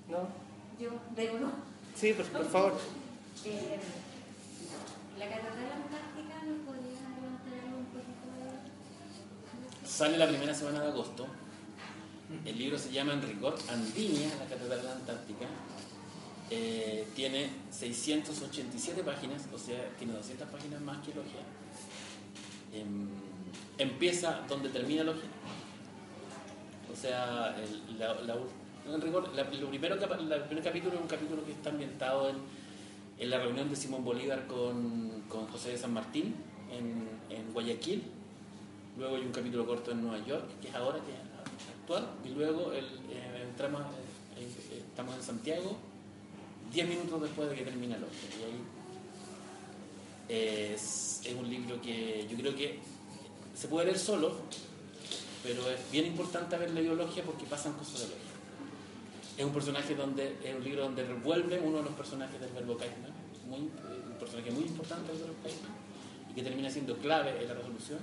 [0.09, 0.27] ¿No?
[0.79, 1.51] Yo, de uno.
[1.95, 2.73] Sí, por, por favor.
[3.45, 3.77] Eh,
[5.19, 9.87] la catedral antártica nos podría adelantar un poquito de.
[9.87, 11.27] Sale la primera semana de agosto.
[12.45, 15.45] El libro se llama En rigor Andinia, la Catedral de la Antártica.
[16.55, 21.41] Eh, tiene 687 páginas, o sea, tiene 200 páginas más que Logia.
[22.71, 23.07] Em,
[23.79, 25.29] empieza donde termina Logia.
[26.91, 32.35] O sea, el, lo primero, el primer capítulo es un capítulo que está ambientado en,
[33.17, 36.35] en la reunión de Simón Bolívar con, con José de San Martín
[36.71, 38.03] en, en Guayaquil.
[38.99, 42.09] Luego hay un capítulo corto en Nueva York, que es ahora, que es actual.
[42.23, 45.77] Y luego el, eh, entramos, eh, eh, estamos en Santiago,
[46.73, 48.17] 10 minutos después de que termina el otro.
[50.29, 52.79] Y es, un libro que yo creo que
[53.55, 54.33] se puede leer solo,
[55.43, 58.33] pero es bien importante haber leído Logia porque pasan cosas de Logia.
[59.37, 62.77] Es un personaje donde, es un libro donde revuelve uno de los personajes del verbo
[62.77, 63.11] Caisman,
[63.47, 65.71] muy, un personaje muy importante del verbo Caisman,
[66.31, 67.99] y que termina siendo clave en la resolución.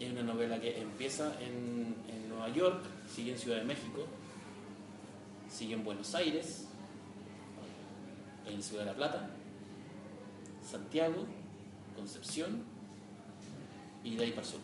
[0.00, 4.06] Es una novela que empieza en, en Nueva York, sigue en Ciudad de México,
[5.50, 6.68] sigue en Buenos Aires,
[8.48, 9.30] en Ciudad de la Plata,
[10.68, 11.26] Santiago,
[11.96, 12.62] Concepción
[14.04, 14.60] y de ahí para el sur.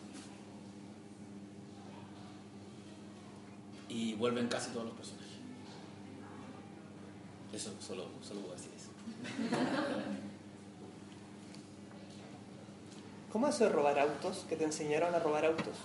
[3.89, 5.31] Y vuelven casi todos los personajes.
[7.53, 8.89] Eso solo, solo voy a decir eso.
[13.31, 14.45] ¿Cómo eso de robar autos?
[14.47, 15.75] Que te enseñaron a robar autos.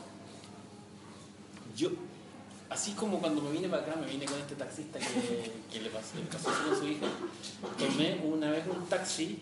[1.77, 1.91] Yo,
[2.71, 5.91] así como cuando me vine para acá, me vine con este taxista que, que le
[5.91, 7.07] pasó, le pasó con su hija,
[7.79, 9.39] tomé una vez un taxi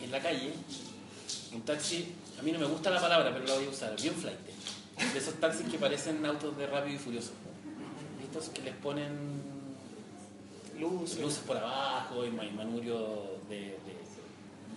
[0.00, 0.52] en la calle,
[1.52, 4.14] un taxi, a mí no me gusta la palabra, pero la voy a usar, bien
[4.14, 4.38] flight,
[5.12, 7.30] de esos taxis que parecen autos de rápido y furioso.
[8.24, 9.12] Estos que les ponen
[10.80, 11.18] Luz.
[11.18, 14.02] luces por abajo y ma- y manubrio de, de-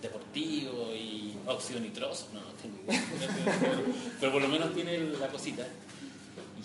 [0.02, 3.82] deportivo y óxido nitroso, no, no tengo idea.
[4.20, 5.66] pero por lo menos tiene la cosita.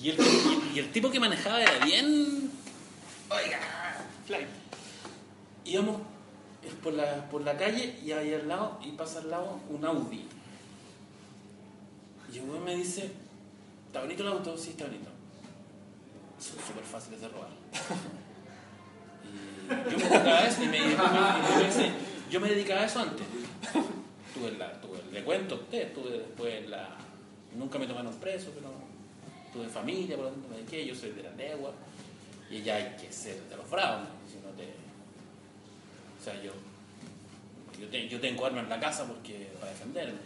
[0.01, 0.19] Y el,
[0.79, 2.49] el tipo que manejaba era bien...
[3.29, 3.59] Oiga,
[4.25, 4.47] Flight.
[5.65, 6.01] íbamos
[6.63, 9.85] eh, por la, por la calle y ahí al lado, y pasa al lado un
[9.85, 10.25] Audi.
[12.33, 13.11] Y el me dice,
[13.87, 14.57] ¿está bonito el auto?
[14.57, 15.09] Sí, está bonito.
[16.39, 17.49] Son súper fáciles de robar.
[19.87, 23.25] Y yo me dedicaba a eso y me, y yo me dedicaba a eso antes.
[24.33, 26.97] Tuve la, tuve, le cuento a usted, tuve después la...
[27.55, 28.71] Nunca me tomaron preso, pero
[29.53, 31.71] tuve familia, por lo tanto me yo soy de la legua.
[32.49, 34.29] Y ya hay que ser de los bravos, ¿no?
[34.29, 34.63] si no te...
[36.19, 36.51] O sea, yo,
[37.79, 40.19] yo, te- yo tengo armas en la casa porque para defenderme.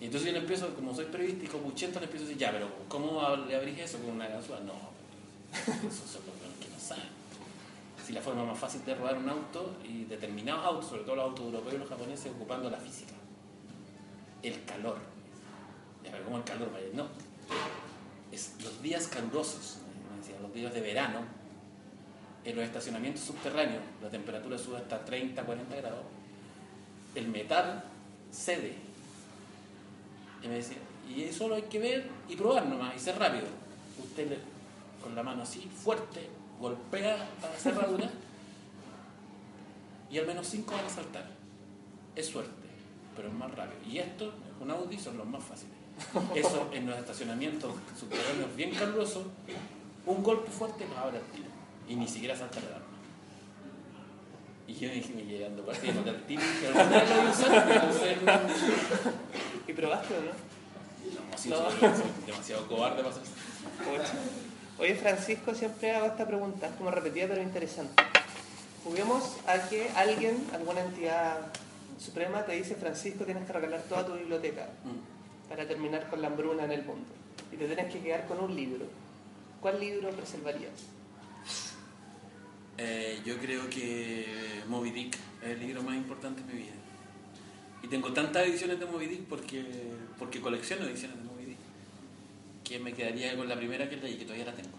[0.00, 2.40] Y entonces yo le empiezo, como soy periodista y como Uchento, le empiezo a decir,
[2.40, 4.60] ya, pero ¿cómo le abrís eso con una ganzúa?
[4.60, 4.74] No,
[5.88, 7.04] esos son los que no saben.
[8.06, 11.24] Si la forma más fácil de robar un auto y determinados autos, sobre todo los
[11.24, 13.14] autos europeos y los japoneses, ocupando la física.
[14.42, 14.98] El calor.
[16.04, 16.68] Ya, pero ¿cómo el calor?
[16.92, 17.06] No.
[18.62, 19.78] Los días calurosos,
[20.42, 21.20] los días de verano,
[22.44, 26.04] en los estacionamientos subterráneos, la temperatura sube hasta 30, 40 grados,
[27.14, 27.84] el metal
[28.32, 28.74] cede.
[30.42, 30.76] Y me decía,
[31.08, 33.46] y eso lo hay que ver y probar nomás, y ser rápido.
[34.02, 34.36] Usted
[35.02, 36.28] con la mano así, fuerte,
[36.60, 38.10] golpea la cerradura
[40.10, 41.28] y al menos 5 van a saltar.
[42.14, 42.52] Es suerte,
[43.16, 43.80] pero es más rápido.
[43.90, 45.73] Y esto, un Audi, son los más fáciles.
[46.34, 49.24] Eso en los estacionamientos subterráneos bien calurosos,
[50.06, 51.48] un golpe fuerte los abre al tiro.
[51.88, 52.84] Y ni siquiera salta el arma.
[54.66, 58.40] Y yo dije, me llegando partida, no al tiro, pero no lo usar,
[59.66, 60.26] ¿Y probaste o no?
[61.30, 61.56] No, sí, No.
[61.56, 61.90] soy, soy
[62.26, 63.22] demasiado cobarde para hacer.
[64.78, 68.02] Oye, Francisco, siempre hago esta pregunta, es como repetida pero interesante.
[68.82, 71.38] Juguemos a que alguien, alguna entidad
[71.98, 75.13] suprema, te dice, Francisco, tienes que regalar toda tu biblioteca Mm.
[75.48, 77.06] Para terminar con la hambruna en el mundo.
[77.52, 78.86] Y te tienes que quedar con un libro.
[79.60, 80.72] ¿Cuál libro preservarías?
[82.78, 84.26] Eh, yo creo que
[84.68, 86.72] Moby Dick es el libro más importante de mi vida.
[87.82, 89.64] Y tengo tantas ediciones de Moby Dick porque,
[90.18, 91.58] porque colecciono ediciones de Moby Dick
[92.64, 94.78] que me quedaría con la primera que leí, que todavía la tengo.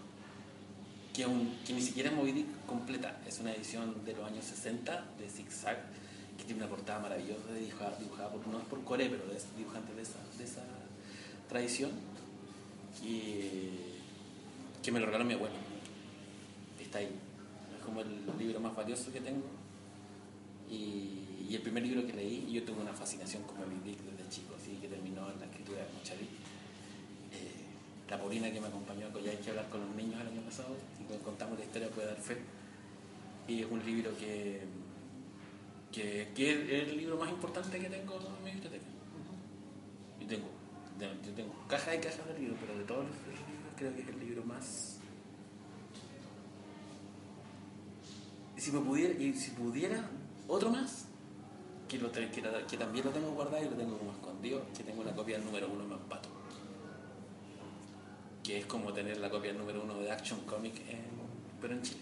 [1.14, 4.44] que, un- que ni siquiera es Moby Dick completa, es una edición de los años
[4.44, 5.78] 60 de Zig Zag,
[6.36, 9.94] que tiene una portada maravillosa, dibujada, dibujada por, no es por Core, pero es dibujante
[9.94, 10.64] de esa, de esa
[11.48, 11.90] tradición,
[13.02, 13.70] y
[14.82, 15.54] que me lo regaló mi abuelo.
[16.80, 17.10] Está ahí,
[17.76, 18.08] es como el
[18.38, 19.46] libro más valioso que tengo.
[20.70, 24.28] Y, y el primer libro que leí, yo tuve una fascinación con Moby Dick desde
[24.28, 26.24] chico, así que terminó en la escritura de Mochaví.
[26.24, 30.42] Eh, la Paulina que me acompañó a Coyhaique que hablar con los niños el año
[30.42, 32.38] pasado, y cuando contamos la historia puede dar fe.
[33.46, 34.62] Y es un libro que,
[35.92, 38.84] que, que es el libro más importante que tengo en mi biblioteca.
[40.20, 40.48] Yo tengo,
[40.98, 44.02] de- yo tengo cajas y cajas de libros, pero de todos los libros creo que
[44.02, 44.98] es el libro más...
[48.56, 50.08] Y si, me pudiera, y si pudiera,
[50.48, 51.06] otro más,
[51.88, 55.04] que, lo, que, que también lo tengo guardado y lo tengo como escondido, que tengo
[55.04, 56.28] la copia del número uno de Mampato.
[58.42, 61.04] Que es como tener la copia del número uno de Action Comic, en-
[61.60, 62.00] pero en Chile.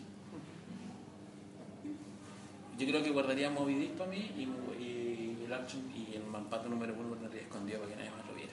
[2.79, 6.69] Yo creo que guardaría Moby Dick para mí y, y el Action y el Mampato
[6.69, 8.53] número uno lo tendría escondido para que nadie más lo viera.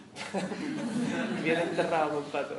[1.44, 2.56] Bien enterrado, con Pato.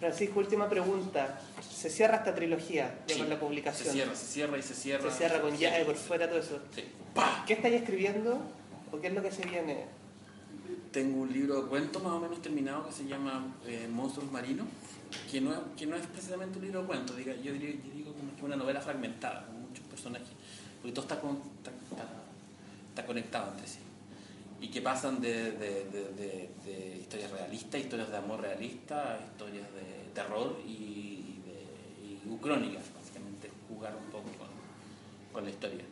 [0.00, 1.40] Francisco, última pregunta.
[1.62, 3.86] ¿Se cierra esta trilogía ya Sí, con la publicación?
[3.88, 5.10] Se cierra, se cierra y se cierra.
[5.10, 6.60] Se cierra con llave por fuera, todo eso.
[6.74, 6.84] Sí.
[7.14, 7.44] ¡Pah!
[7.46, 8.40] ¿Qué estáis escribiendo?
[8.92, 9.86] ¿O qué es lo que se viene?
[10.92, 14.66] Tengo un libro de cuentos más o menos terminado que se llama eh, Monstruos Marinos,
[15.30, 17.92] que no, es, que no es precisamente un libro de cuentos, diga, yo, diría, yo
[17.92, 20.28] digo como que una novela fragmentada, con muchos personajes,
[20.84, 21.70] porque todo está, con- está,
[22.92, 23.78] está- conectado entre sí.
[24.60, 30.10] Y que pasan de, de- de- de- historias realistas, historias de amor realista, historias de
[30.14, 34.48] terror y, de, y crónicas, básicamente jugar un poco con,
[35.32, 35.84] con la historia.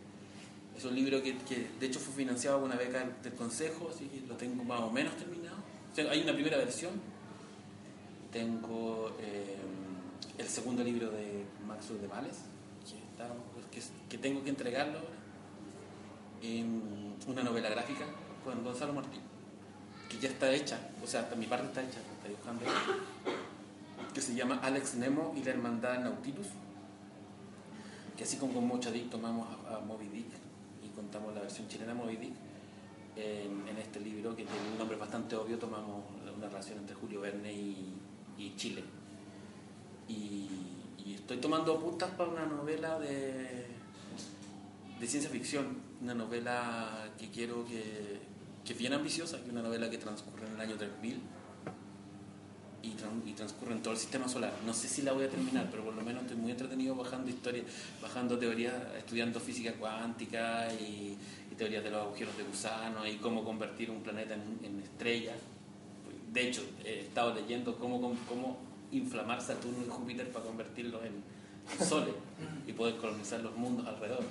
[0.77, 4.05] Es un libro que, que, de hecho fue financiado con una beca del, Consejo, así
[4.09, 5.57] que lo tengo más o menos terminado.
[5.91, 6.93] O sea, hay una primera versión.
[8.31, 9.57] Tengo eh,
[10.37, 12.37] el segundo libro de Max de Males,
[12.87, 13.35] que, está-
[14.09, 15.01] que, tengo que entregarlo.
[16.43, 18.05] En una novela gráfica
[18.45, 19.21] con Gonzalo Martín,
[20.09, 22.65] que ya está hecha, o sea, hasta mi parte está hecha, está dibujando,
[24.13, 26.49] que se llama Alex Nemo y la Hermandad Nautilus
[28.17, 30.27] que así como con mucho Dick tomamos a, Moby Dick
[30.85, 32.35] y contamos la versión chilena Moby Dick,
[33.17, 36.05] en, en este libro, que tiene un nombre bastante obvio, tomamos
[36.37, 37.95] una relación entre Julio Verne y,
[38.39, 38.83] y Chile.
[40.09, 40.49] Y,
[41.05, 43.67] y estoy tomando puntas para una novela de,
[45.01, 48.21] de ciencia ficción, una novela que quiero que,
[48.65, 51.21] que es bien ambiciosa, que una novela que transcurre en el año 3000
[52.83, 52.89] y,
[53.29, 54.53] y transcurre en todo el sistema solar.
[54.65, 57.31] No sé si la voy a terminar, pero por lo menos estoy muy entretenido bajando
[57.31, 57.67] historias,
[58.01, 61.17] bajando teorías, estudiando física cuántica y,
[61.51, 65.35] y teorías de los agujeros de gusano y cómo convertir un planeta en, en estrella.
[66.33, 71.23] De hecho, he estado leyendo cómo, cómo inflamar Saturno y Júpiter para convertirlos en,
[71.85, 72.15] soles
[72.67, 74.25] y poder colonizar los mundos alrededor.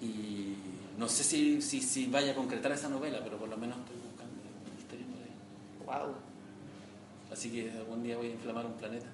[0.00, 0.54] Y
[0.98, 3.96] no sé si, si, si vaya a concretar esa novela, pero por lo menos estoy
[3.96, 4.42] buscando
[4.78, 6.04] historias por ahí.
[6.04, 6.14] Wow.
[7.32, 9.06] Así que algún día voy a inflamar un planeta.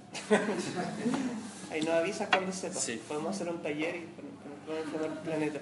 [1.71, 2.83] Ahí nos avisas cuando sepas.
[2.83, 3.01] Sí.
[3.09, 4.07] Podemos hacer un taller y
[4.67, 5.61] poner el planeta.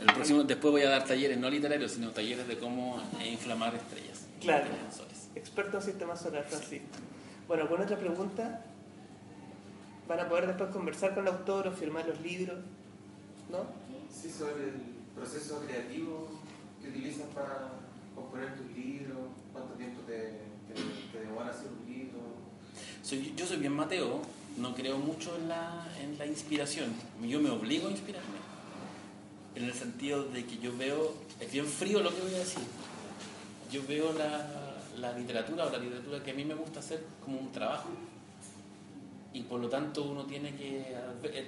[0.00, 4.26] El próximo, después voy a dar talleres, no literarios, sino talleres de cómo inflamar estrellas.
[4.40, 4.66] Claro.
[5.34, 6.86] Experto en sistema solar, Francisco.
[7.48, 8.62] Bueno, con otra pregunta,
[10.06, 12.58] van a poder después conversar con el autor o firmar los libros,
[13.50, 13.58] ¿no?
[14.14, 14.74] Sí, sobre el
[15.16, 16.28] proceso creativo
[16.82, 17.70] que utilizas para
[18.14, 19.18] componer tus libros,
[19.52, 20.12] cuánto tiempo te,
[20.68, 20.74] te,
[21.12, 22.18] te demora hacer un libro.
[23.02, 24.20] Soy- yo soy bien Mateo,
[24.58, 26.92] no creo mucho en la, en la inspiración.
[27.22, 28.38] Yo me obligo a inspirarme.
[29.54, 32.62] En el sentido de que yo veo, es bien frío lo que voy a decir.
[33.72, 34.67] Yo veo la,
[35.00, 37.88] la literatura o la literatura que a mí me gusta hacer como un trabajo.
[39.32, 40.84] Y por lo tanto uno tiene que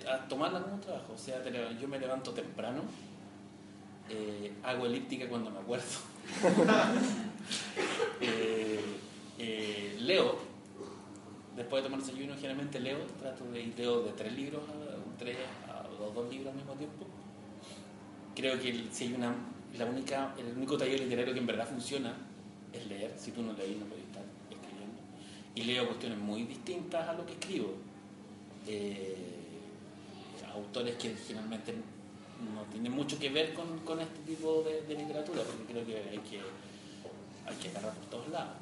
[0.09, 1.13] a- tomarla como un trabajo.
[1.15, 1.43] O sea,
[1.81, 2.83] yo me levanto temprano,
[4.09, 5.85] eh, hago elíptica cuando me acuerdo.
[8.21, 8.81] Eh,
[9.39, 10.37] eh, leo,
[11.57, 15.37] después de tomar desayuno generalmente leo, trato de leo de tres libros a tres
[15.69, 15.83] a
[16.15, 17.07] dos libros al mismo tiempo.
[18.37, 19.35] Creo que el- si hay una,
[19.79, 22.13] la única, el único taller literario que en verdad funciona
[22.73, 23.15] es leer.
[23.19, 25.01] Si tú no lees no estar escribiendo.
[25.55, 27.75] Y leo cuestiones muy distintas a lo que escribo.
[28.67, 29.17] Eh,
[30.55, 35.73] autores que generalmente no tienen mucho que ver con, con este tipo de, literatura, porque
[35.73, 36.41] creo que hay que,
[37.47, 38.55] hay que agarrar por todos lados.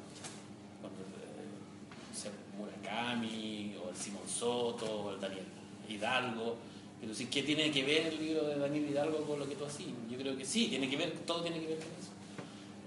[0.81, 5.45] Cuando, eh, sé, Murakami, o el Simón Soto, o el Daniel
[5.87, 6.57] Hidalgo.
[6.99, 9.65] Pero sí, ¿qué tiene que ver el libro de Daniel Hidalgo con lo que tú
[9.65, 9.85] haces?
[10.09, 12.11] Yo creo que sí, tiene que ver, todo tiene que ver con eso.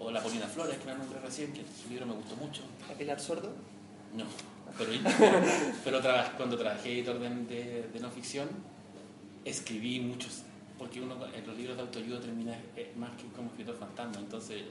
[0.05, 2.63] O La Polina Flores, que la nombré recién, que su libro me gustó mucho.
[2.91, 3.53] ¿A Pilar Sordo?
[4.17, 4.25] No,
[4.77, 4.91] Pero,
[5.85, 8.49] pero traba- cuando trabajé editor de, de- de no ficción,
[9.45, 10.43] escribí muchos,
[10.79, 14.63] porque uno en los libros de autoayuda termina eh, más que como escritor fantasma, entonces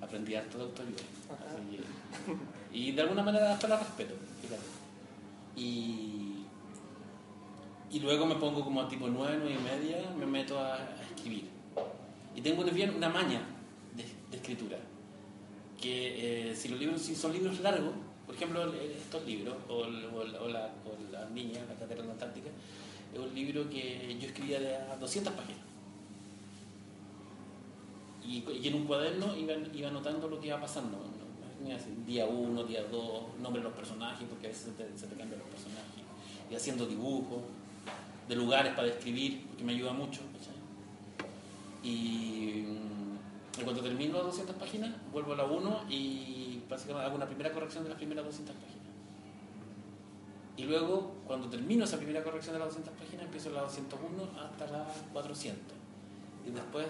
[0.00, 1.02] aprendí harto de autoayuda.
[1.30, 1.80] Así
[2.72, 4.62] y de alguna manera hasta la respeto, fíjate.
[5.56, 6.44] Y,
[7.90, 11.02] y luego me pongo como a tipo 9, 9 y media, me meto a, a
[11.14, 11.48] escribir.
[12.34, 13.40] Y tengo también una maña
[14.40, 14.78] escritura,
[15.80, 17.92] que eh, si los libros si son libros largos,
[18.26, 22.12] por ejemplo el- estos libros, o, o o la, o la niña, la catedral de
[22.12, 22.50] Antártica,
[23.12, 25.60] es un libro que yo escribía de a 200 páginas.
[28.24, 29.54] Y, en un cuaderno iba,
[29.88, 30.98] anotando lo que iba pasando.
[32.06, 35.48] Día 1, día 2, nombre de los personajes, porque a veces se te, cambian los
[35.48, 36.00] personajes.
[36.50, 37.42] Y haciendo dibujos
[38.28, 40.20] de lugares para describir, porque me ayuda mucho.
[41.82, 42.64] Y,
[43.58, 47.52] y cuando termino las 200 páginas, vuelvo a la 1 y básicamente hago una primera
[47.52, 48.76] corrección de las primeras 200 páginas.
[50.56, 54.66] Y luego, cuando termino esa primera corrección de las 200 páginas, empiezo la 201 hasta
[54.66, 55.58] la 400.
[56.46, 56.86] Y después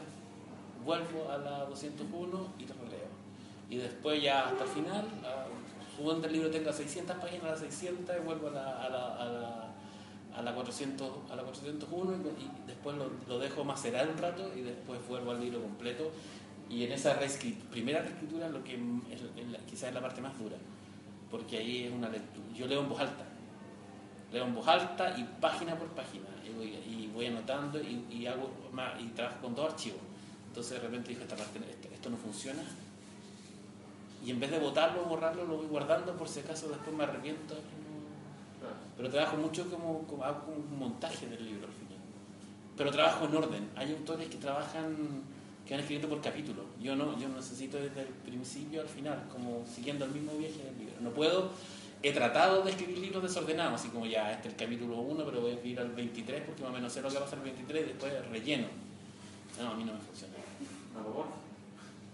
[0.84, 3.08] vuelvo a la 201 y lo releo.
[3.68, 5.46] Y después ya hasta el final, a-
[5.96, 8.88] supongo que el libro tenga 600 páginas, a la 600 y vuelvo a la, a
[8.88, 9.70] la, a la,
[10.36, 14.50] a la 400, a la 401 y, y después lo, lo dejo macerar un rato
[14.56, 16.10] y después vuelvo al libro completo.
[16.70, 17.18] Y en esa
[17.70, 18.78] primera reescritura lo que
[19.68, 20.56] quizás es la parte más dura,
[21.30, 22.46] porque ahí es una lectura.
[22.54, 23.24] Yo leo en voz alta,
[24.32, 28.50] leo en voz alta y página por página y voy, anotando y, hago
[29.00, 30.00] y trabajo con dos archivos.
[30.46, 31.58] Entonces de repente dije esta parte
[31.92, 32.62] esto, no funciona
[34.24, 37.56] y en vez de botarlo borrarlo lo voy guardando por si acaso después me arrepiento.
[38.96, 41.98] Pero trabajo mucho como, como hago un montaje del libro al final.
[42.76, 43.70] Pero trabajo en orden.
[43.76, 45.22] Hay autores que trabajan
[45.70, 49.64] que van escribiendo por capítulo yo no yo necesito desde el principio al final como
[49.72, 51.52] siguiendo el mismo viaje del libro no puedo
[52.02, 55.42] he tratado de escribir libros desordenados, así como ya este es el capítulo 1, pero
[55.42, 57.38] voy a escribir al 23 porque más o menos sé lo que va a pasar
[57.40, 58.68] el 23 y después relleno.
[59.60, 60.34] No, a mí no me funciona.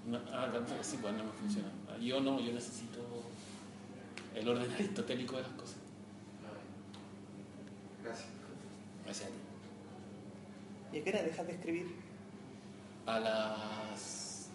[0.07, 0.48] No, ah,
[0.82, 1.68] sí, pues no me funciona.
[2.00, 2.98] Yo no, yo necesito
[4.34, 5.76] el orden aristotélico de las cosas.
[8.02, 8.28] Gracias.
[9.04, 9.38] Gracias a ti.
[10.96, 12.05] ¿Y a qué hora dejas de escribir?
[13.07, 14.48] A las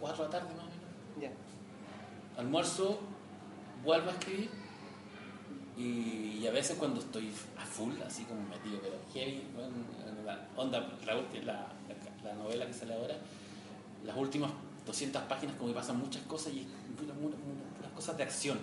[0.00, 0.80] 4 de la tarde más o menos.
[1.20, 1.30] Ya.
[2.40, 2.98] almuerzo,
[3.84, 4.50] vuelvo a escribir
[5.76, 9.70] y, y a veces cuando estoy a full, así como metido, pero heavy, bueno,
[10.06, 11.66] en la onda, la, la, la-
[12.24, 13.16] la novela que sale ahora,
[14.04, 14.50] las últimas
[14.86, 18.22] 200 páginas como que pasan muchas cosas y es pura- pura- pura- puras cosas de
[18.24, 18.58] acción.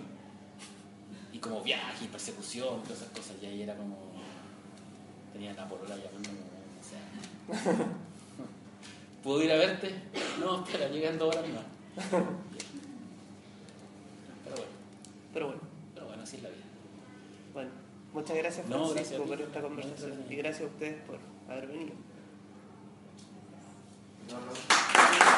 [1.32, 3.96] Y como viaje y persecución, todas esas cosas, y ahí era como...
[5.32, 6.49] Tenía la polola llamándome.
[9.24, 9.94] ¿Puedo ir a verte?
[10.40, 11.64] No, espera, llegan dos horas más.
[14.44, 14.70] Pero bueno,
[15.34, 15.60] Pero bueno,
[15.94, 16.62] pero bueno, así es la vida.
[17.52, 17.70] bueno.
[18.12, 21.94] Muchas gracias No, Francisco gracias por esta conversación y gracias a ustedes por haber venido.
[24.30, 25.29] No, no.